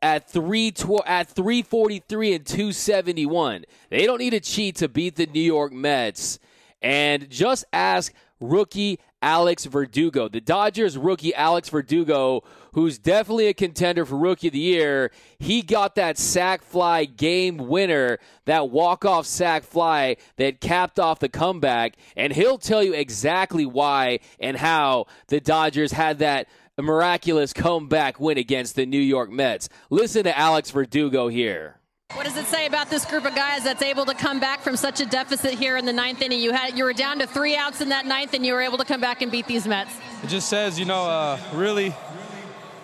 at 0.00 0.30
three 0.30 0.70
tw- 0.70 1.02
at 1.04 1.28
343 1.28 2.34
and 2.34 2.46
271. 2.46 3.64
They 3.90 4.06
don't 4.06 4.18
need 4.18 4.30
to 4.30 4.40
cheat 4.40 4.76
to 4.76 4.88
beat 4.88 5.16
the 5.16 5.26
New 5.26 5.40
York 5.40 5.72
Mets. 5.72 6.38
And 6.82 7.28
just 7.28 7.64
ask 7.72 8.12
rookie 8.38 9.00
Alex 9.22 9.64
Verdugo. 9.64 10.28
The 10.28 10.40
Dodgers 10.40 10.96
rookie 10.96 11.34
Alex 11.34 11.68
Verdugo, 11.68 12.44
who's 12.76 12.98
definitely 12.98 13.46
a 13.46 13.54
contender 13.54 14.04
for 14.04 14.16
rookie 14.16 14.48
of 14.48 14.52
the 14.52 14.58
year, 14.58 15.10
he 15.38 15.62
got 15.62 15.94
that 15.94 16.18
sac 16.18 16.62
fly 16.62 17.06
game 17.06 17.56
winner, 17.56 18.18
that 18.44 18.68
walk-off 18.68 19.24
sac 19.24 19.64
fly 19.64 20.14
that 20.36 20.60
capped 20.60 21.00
off 21.00 21.18
the 21.18 21.28
comeback, 21.28 21.96
and 22.16 22.34
he'll 22.34 22.58
tell 22.58 22.82
you 22.82 22.92
exactly 22.92 23.64
why 23.64 24.20
and 24.38 24.58
how 24.58 25.06
the 25.28 25.40
Dodgers 25.40 25.92
had 25.92 26.18
that 26.18 26.46
miraculous 26.78 27.54
comeback 27.54 28.20
win 28.20 28.36
against 28.36 28.76
the 28.76 28.84
New 28.84 29.00
York 29.00 29.30
Mets. 29.30 29.70
Listen 29.88 30.24
to 30.24 30.38
Alex 30.38 30.70
Verdugo 30.70 31.28
here. 31.28 31.80
What 32.12 32.26
does 32.26 32.36
it 32.36 32.44
say 32.44 32.66
about 32.66 32.90
this 32.90 33.06
group 33.06 33.24
of 33.24 33.34
guys 33.34 33.64
that's 33.64 33.82
able 33.82 34.04
to 34.04 34.14
come 34.14 34.38
back 34.38 34.60
from 34.60 34.76
such 34.76 35.00
a 35.00 35.06
deficit 35.06 35.54
here 35.54 35.78
in 35.78 35.86
the 35.86 35.94
ninth 35.94 36.20
inning? 36.20 36.40
You 36.40 36.52
had 36.52 36.76
you 36.76 36.84
were 36.84 36.92
down 36.92 37.18
to 37.20 37.26
three 37.26 37.56
outs 37.56 37.80
in 37.80 37.88
that 37.88 38.04
ninth, 38.04 38.34
and 38.34 38.44
you 38.44 38.52
were 38.52 38.60
able 38.60 38.76
to 38.78 38.84
come 38.84 39.00
back 39.00 39.22
and 39.22 39.32
beat 39.32 39.46
these 39.46 39.66
Mets. 39.66 39.92
It 40.22 40.28
just 40.28 40.48
says, 40.48 40.78
you 40.78 40.84
know, 40.84 41.04
uh, 41.04 41.40
really, 41.54 41.94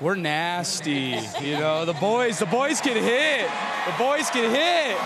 we're 0.03 0.17
nasty. 0.17 1.19
You 1.41 1.59
know, 1.59 1.85
the 1.85 1.93
boys, 1.95 2.39
the 2.41 2.47
boys 2.47 2.81
get 2.81 2.97
hit. 2.97 3.49
The 3.87 3.95
boys 3.97 4.29
get 4.31 4.51
hit. 4.51 4.97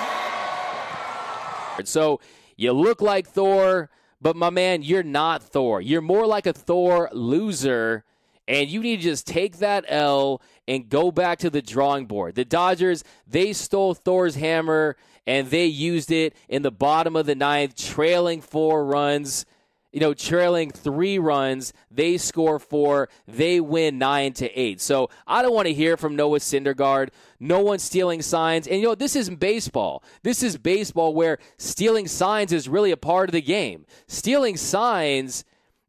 So 1.86 2.20
you 2.56 2.72
look 2.72 3.02
like 3.02 3.26
Thor, 3.26 3.90
but 4.20 4.34
my 4.36 4.50
man, 4.50 4.82
you're 4.82 5.02
not 5.02 5.42
Thor. 5.42 5.80
You're 5.82 6.00
more 6.00 6.26
like 6.26 6.46
a 6.46 6.52
Thor 6.52 7.10
loser 7.12 8.04
and 8.48 8.68
you 8.68 8.80
need 8.80 8.96
to 8.98 9.02
just 9.02 9.26
take 9.26 9.58
that 9.58 9.84
L 9.88 10.40
and 10.68 10.88
go 10.88 11.10
back 11.10 11.38
to 11.40 11.50
the 11.50 11.60
drawing 11.62 12.06
board. 12.06 12.34
The 12.34 12.44
Dodgers, 12.44 13.04
they 13.26 13.52
stole 13.52 13.94
Thor's 13.94 14.36
hammer 14.36 14.96
and 15.26 15.50
they 15.50 15.66
used 15.66 16.10
it 16.10 16.34
in 16.48 16.62
the 16.62 16.70
bottom 16.70 17.16
of 17.16 17.26
the 17.26 17.34
ninth, 17.34 17.76
trailing 17.76 18.40
four 18.40 18.84
runs. 18.84 19.44
You 19.92 20.00
know, 20.00 20.12
trailing 20.12 20.70
three 20.70 21.18
runs, 21.18 21.72
they 21.90 22.18
score 22.18 22.58
four, 22.58 23.08
they 23.26 23.60
win 23.60 23.98
nine 23.98 24.34
to 24.34 24.52
eight. 24.52 24.80
So 24.80 25.08
I 25.26 25.40
don't 25.40 25.54
want 25.54 25.68
to 25.68 25.74
hear 25.74 25.96
from 25.96 26.16
Noah 26.16 26.38
Syndergaard. 26.38 27.10
No 27.40 27.60
one's 27.60 27.82
stealing 27.82 28.20
signs. 28.20 28.66
And 28.66 28.80
you 28.80 28.88
know, 28.88 28.94
this 28.94 29.16
isn't 29.16 29.40
baseball. 29.40 30.02
This 30.22 30.42
is 30.42 30.58
baseball 30.58 31.14
where 31.14 31.38
stealing 31.56 32.08
signs 32.08 32.52
is 32.52 32.68
really 32.68 32.90
a 32.90 32.96
part 32.96 33.28
of 33.28 33.32
the 33.32 33.40
game. 33.40 33.86
Stealing 34.06 34.56
signs 34.56 35.44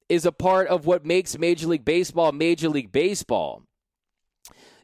is 0.08 0.26
a 0.26 0.32
part 0.32 0.68
of 0.68 0.86
what 0.86 1.06
makes 1.06 1.38
Major 1.38 1.68
League 1.68 1.84
Baseball 1.84 2.32
Major 2.32 2.70
League 2.70 2.92
Baseball. 2.92 3.64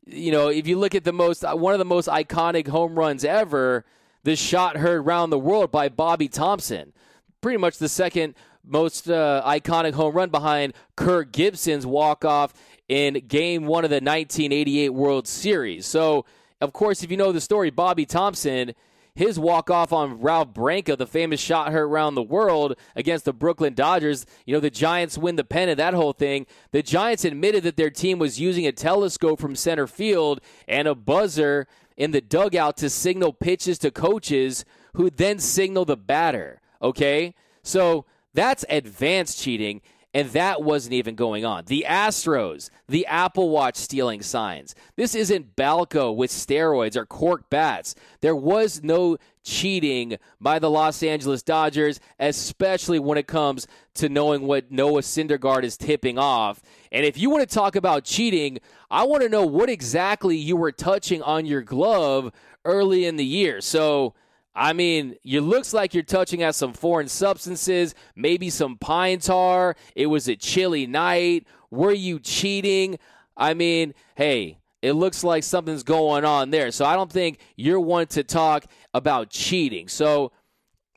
You 0.05 0.33
know, 0.33 0.49
if 0.49 0.67
you 0.67 0.77
look 0.77 0.95
at 0.95 1.05
the 1.05 1.13
most 1.13 1.45
uh, 1.45 1.55
one 1.55 1.73
of 1.73 1.79
the 1.79 1.85
most 1.85 2.09
iconic 2.09 2.67
home 2.67 2.99
runs 2.99 3.23
ever, 3.23 3.85
the 4.23 4.35
shot 4.35 4.77
heard 4.77 5.05
around 5.05 5.29
the 5.29 5.39
world 5.39 5.71
by 5.71 5.87
Bobby 5.87 6.27
Thomson. 6.27 6.93
pretty 7.41 7.57
much 7.57 7.77
the 7.77 7.89
second 7.89 8.35
most 8.65 9.09
uh, 9.09 9.43
iconic 9.45 9.93
home 9.93 10.15
run 10.15 10.29
behind 10.29 10.73
Kirk 10.95 11.31
Gibson's 11.31 11.85
walk 11.85 12.25
off 12.25 12.53
in 12.87 13.25
Game 13.27 13.65
One 13.65 13.83
of 13.83 13.89
the 13.89 13.95
1988 13.95 14.89
World 14.89 15.27
Series. 15.27 15.85
So, 15.85 16.25
of 16.61 16.73
course, 16.73 17.03
if 17.03 17.11
you 17.11 17.17
know 17.17 17.31
the 17.31 17.41
story, 17.41 17.69
Bobby 17.69 18.05
Thomson, 18.05 18.73
his 19.15 19.37
walk 19.37 19.69
off 19.69 19.93
on 19.93 20.21
Ralph 20.21 20.53
Branca, 20.53 20.95
the 20.95 21.05
famous 21.05 21.39
shot 21.39 21.71
heard 21.71 21.83
around 21.83 22.15
the 22.15 22.23
world 22.23 22.75
against 22.95 23.25
the 23.25 23.33
Brooklyn 23.33 23.73
Dodgers. 23.73 24.25
You 24.45 24.53
know, 24.53 24.59
the 24.59 24.71
Giants 24.71 25.17
win 25.17 25.35
the 25.35 25.43
pennant, 25.43 25.77
that 25.77 25.93
whole 25.93 26.13
thing. 26.13 26.47
The 26.71 26.81
Giants 26.81 27.23
admitted 27.23 27.63
that 27.63 27.77
their 27.77 27.91
team 27.91 28.17
was 28.17 28.39
using 28.39 28.65
a 28.65 28.71
telescope 28.71 29.39
from 29.39 29.55
center 29.55 29.87
field 29.87 30.41
and 30.67 30.87
a 30.87 30.95
buzzer 30.95 31.67
in 31.95 32.11
the 32.11 32.21
dugout 32.21 32.77
to 32.77 32.89
signal 32.89 33.33
pitches 33.33 33.77
to 33.79 33.91
coaches 33.91 34.65
who 34.93 35.09
then 35.09 35.37
signal 35.37 35.85
the 35.85 35.97
batter. 35.97 36.59
Okay? 36.81 37.35
So 37.61 38.05
that's 38.33 38.65
advanced 38.69 39.39
cheating 39.39 39.81
and 40.13 40.29
that 40.31 40.61
wasn't 40.61 40.93
even 40.93 41.15
going 41.15 41.43
on. 41.43 41.65
The 41.65 41.85
Astros, 41.87 42.69
the 42.87 43.05
Apple 43.07 43.49
Watch 43.49 43.75
stealing 43.75 44.21
signs. 44.21 44.75
This 44.95 45.15
isn't 45.15 45.55
Balco 45.55 46.15
with 46.15 46.29
steroids 46.29 46.95
or 46.95 47.05
cork 47.05 47.49
bats. 47.49 47.95
There 48.21 48.35
was 48.35 48.83
no 48.83 49.17
cheating 49.43 50.17
by 50.39 50.59
the 50.59 50.69
Los 50.69 51.01
Angeles 51.01 51.41
Dodgers, 51.41 51.99
especially 52.19 52.99
when 52.99 53.17
it 53.17 53.27
comes 53.27 53.67
to 53.95 54.07
knowing 54.07 54.45
what 54.45 54.71
Noah 54.71 55.01
Syndergaard 55.01 55.63
is 55.63 55.77
tipping 55.77 56.19
off. 56.19 56.61
And 56.91 57.05
if 57.05 57.17
you 57.17 57.31
want 57.31 57.47
to 57.47 57.53
talk 57.53 57.75
about 57.75 58.03
cheating, 58.03 58.59
I 58.91 59.03
want 59.03 59.23
to 59.23 59.29
know 59.29 59.45
what 59.45 59.69
exactly 59.69 60.37
you 60.37 60.55
were 60.55 60.71
touching 60.71 61.23
on 61.23 61.47
your 61.47 61.63
glove 61.63 62.31
early 62.65 63.05
in 63.05 63.15
the 63.15 63.25
year. 63.25 63.61
So, 63.61 64.13
I 64.55 64.73
mean, 64.73 65.15
it 65.23 65.41
looks 65.41 65.73
like 65.73 65.93
you're 65.93 66.03
touching 66.03 66.43
at 66.43 66.55
some 66.55 66.73
foreign 66.73 67.07
substances, 67.07 67.95
maybe 68.15 68.49
some 68.49 68.77
pine 68.77 69.19
tar. 69.19 69.75
It 69.95 70.07
was 70.07 70.27
a 70.27 70.35
chilly 70.35 70.85
night. 70.85 71.47
Were 71.71 71.93
you 71.93 72.19
cheating? 72.19 72.99
I 73.35 73.55
mean, 73.55 73.95
hey, 74.15 74.59
it 74.83 74.93
looks 74.93 75.23
like 75.23 75.43
something's 75.43 75.81
going 75.81 76.23
on 76.23 76.51
there. 76.51 76.69
So 76.69 76.85
I 76.85 76.95
don't 76.95 77.11
think 77.11 77.39
you're 77.55 77.79
one 77.79 78.05
to 78.07 78.23
talk 78.23 78.65
about 78.93 79.29
cheating. 79.29 79.87
So 79.87 80.31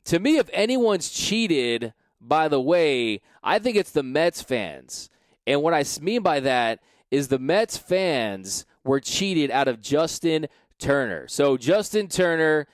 to 0.05 0.19
me, 0.19 0.37
if 0.37 0.49
anyone's 0.53 1.09
cheated, 1.09 1.93
by 2.21 2.47
the 2.49 2.61
way, 2.61 3.21
I 3.43 3.59
think 3.59 3.75
it's 3.75 3.91
the 3.91 4.03
Mets 4.03 4.41
fans. 4.41 5.09
And 5.47 5.63
what 5.63 5.73
I 5.73 5.83
mean 6.01 6.21
by 6.21 6.41
that 6.41 6.79
is 7.09 7.29
the 7.29 7.39
Mets 7.39 7.77
fans 7.77 8.65
were 8.83 8.99
cheated 8.99 9.49
out 9.49 9.67
of 9.67 9.81
Justin 9.81 10.47
Turner. 10.77 11.27
So 11.27 11.57
Justin 11.57 12.07
Turner 12.07 12.67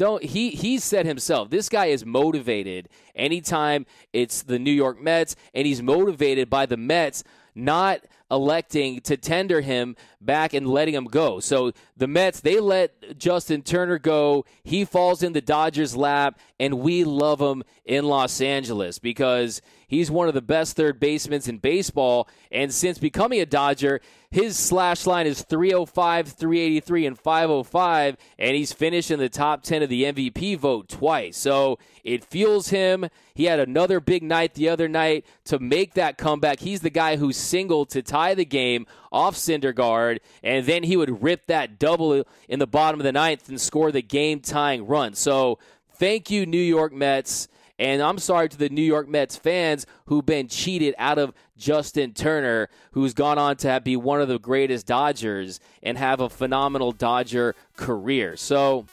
don't 0.00 0.22
he 0.22 0.48
he 0.48 0.78
said 0.78 1.04
himself 1.04 1.50
this 1.50 1.68
guy 1.68 1.86
is 1.86 2.06
motivated 2.06 2.88
anytime 3.14 3.84
it's 4.14 4.40
the 4.40 4.58
New 4.58 4.70
York 4.70 4.98
Mets 4.98 5.36
and 5.52 5.66
he's 5.66 5.82
motivated 5.82 6.48
by 6.48 6.64
the 6.64 6.78
Mets 6.78 7.22
not 7.54 8.00
electing 8.30 9.00
to 9.02 9.18
tender 9.18 9.60
him 9.60 9.96
back 10.20 10.54
and 10.54 10.66
letting 10.68 10.94
him 10.94 11.04
go. 11.04 11.40
So 11.40 11.72
the 11.96 12.06
Mets, 12.06 12.40
they 12.40 12.60
let 12.60 13.18
Justin 13.18 13.62
Turner 13.62 13.98
go. 13.98 14.44
He 14.62 14.84
falls 14.84 15.22
in 15.22 15.32
the 15.32 15.40
Dodgers' 15.40 15.96
lap, 15.96 16.38
and 16.60 16.78
we 16.78 17.02
love 17.02 17.40
him 17.40 17.64
in 17.84 18.04
Los 18.04 18.40
Angeles 18.40 19.00
because 19.00 19.60
he's 19.90 20.10
one 20.10 20.28
of 20.28 20.34
the 20.34 20.40
best 20.40 20.76
third 20.76 20.98
basemen 21.00 21.42
in 21.46 21.58
baseball. 21.58 22.28
And 22.50 22.72
since 22.72 22.98
becoming 22.98 23.40
a 23.40 23.46
Dodger, 23.46 24.00
his 24.30 24.56
slash 24.56 25.06
line 25.06 25.26
is 25.26 25.42
305, 25.42 26.28
383, 26.28 27.06
and 27.06 27.18
505, 27.18 28.16
and 28.38 28.56
he's 28.56 28.72
finished 28.72 29.10
in 29.10 29.18
the 29.18 29.28
top 29.28 29.64
10 29.64 29.82
of 29.82 29.88
the 29.88 30.04
MVP 30.04 30.56
vote 30.56 30.88
twice. 30.88 31.36
So 31.36 31.80
it 32.04 32.24
fuels 32.24 32.68
him. 32.68 33.08
He 33.34 33.46
had 33.46 33.58
another 33.58 33.98
big 33.98 34.22
night 34.22 34.54
the 34.54 34.68
other 34.68 34.86
night 34.86 35.26
to 35.46 35.58
make 35.58 35.94
that 35.94 36.16
comeback. 36.16 36.60
He's 36.60 36.80
the 36.80 36.90
guy 36.90 37.16
who 37.16 37.32
singled 37.32 37.90
to 37.90 38.02
tie 38.02 38.34
the 38.34 38.44
game 38.44 38.86
off 39.10 39.34
Syndergaard, 39.34 40.18
and 40.44 40.64
then 40.64 40.84
he 40.84 40.96
would 40.96 41.22
rip 41.22 41.48
that 41.48 41.80
double 41.80 42.24
in 42.48 42.58
the 42.60 42.66
bottom 42.68 43.00
of 43.00 43.04
the 43.04 43.12
ninth 43.12 43.48
and 43.48 43.60
score 43.60 43.90
the 43.90 44.00
game 44.00 44.38
tying 44.38 44.86
run. 44.86 45.14
So 45.14 45.58
thank 45.94 46.30
you, 46.30 46.46
New 46.46 46.56
York 46.56 46.92
Mets. 46.92 47.48
And 47.80 48.02
I'm 48.02 48.18
sorry 48.18 48.50
to 48.50 48.58
the 48.58 48.68
New 48.68 48.82
York 48.82 49.08
Mets 49.08 49.36
fans 49.36 49.86
who've 50.04 50.24
been 50.24 50.48
cheated 50.48 50.94
out 50.98 51.16
of 51.18 51.32
Justin 51.56 52.12
Turner, 52.12 52.68
who's 52.92 53.14
gone 53.14 53.38
on 53.38 53.56
to 53.56 53.80
be 53.82 53.96
one 53.96 54.20
of 54.20 54.28
the 54.28 54.38
greatest 54.38 54.86
Dodgers 54.86 55.60
and 55.82 55.96
have 55.96 56.20
a 56.20 56.28
phenomenal 56.28 56.92
Dodger 56.92 57.54
career. 57.78 58.36
So 58.36 58.84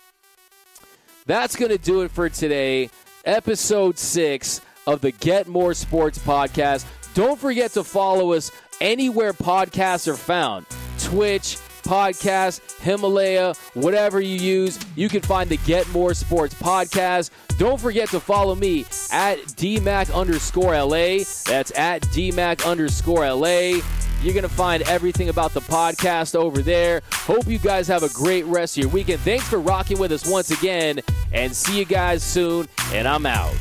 that's 1.26 1.58
going 1.58 1.72
to 1.72 1.78
do 1.78 2.02
it 2.02 2.12
for 2.12 2.30
today. 2.30 2.90
Episode 3.26 4.00
six 4.00 4.62
of 4.88 5.02
the 5.02 5.12
Get 5.12 5.48
More 5.48 5.74
Sports 5.74 6.18
podcast. 6.18 6.86
Don't 7.14 7.38
forget 7.38 7.72
to 7.72 7.84
follow 7.84 8.32
us 8.32 8.52
anywhere 8.80 9.34
podcasts 9.34 10.08
are 10.08 10.16
found 10.16 10.66
Twitch, 11.00 11.58
podcast, 11.84 12.62
Himalaya, 12.80 13.54
whatever 13.74 14.22
you 14.22 14.38
use, 14.38 14.80
you 14.96 15.10
can 15.10 15.22
find 15.22 15.50
the 15.50 15.58
Get 15.58 15.90
More 15.90 16.14
Sports 16.14 16.54
podcast. 16.56 17.32
Don't 17.58 17.80
forget 17.82 18.10
to 18.10 18.20
follow 18.20 18.54
me 18.54 18.82
at 19.12 19.40
DMAC 19.40 20.14
underscore 20.14 20.78
LA. 20.80 21.24
That's 21.46 21.72
at 21.76 22.04
DMAC 22.04 22.66
underscore 22.66 23.28
LA. 23.28 23.82
You're 24.22 24.34
going 24.34 24.44
to 24.44 24.50
find 24.50 24.84
everything 24.84 25.30
about 25.30 25.54
the 25.54 25.62
podcast 25.62 26.36
over 26.36 26.62
there. 26.62 27.02
Hope 27.14 27.48
you 27.48 27.60
guys 27.60 27.88
have 27.88 28.04
a 28.04 28.10
great 28.10 28.46
rest 28.46 28.78
of 28.78 28.84
your 28.84 28.92
weekend. 28.92 29.22
Thanks 29.22 29.48
for 29.48 29.60
rocking 29.60 30.00
with 30.00 30.12
us 30.12 30.30
once 30.30 30.52
again, 30.52 31.00
and 31.34 31.56
see 31.56 31.78
you 31.78 31.86
guys 31.86 32.24
soon. 32.24 32.68
And 32.94 33.08
I'm 33.08 33.26
out. 33.26 33.56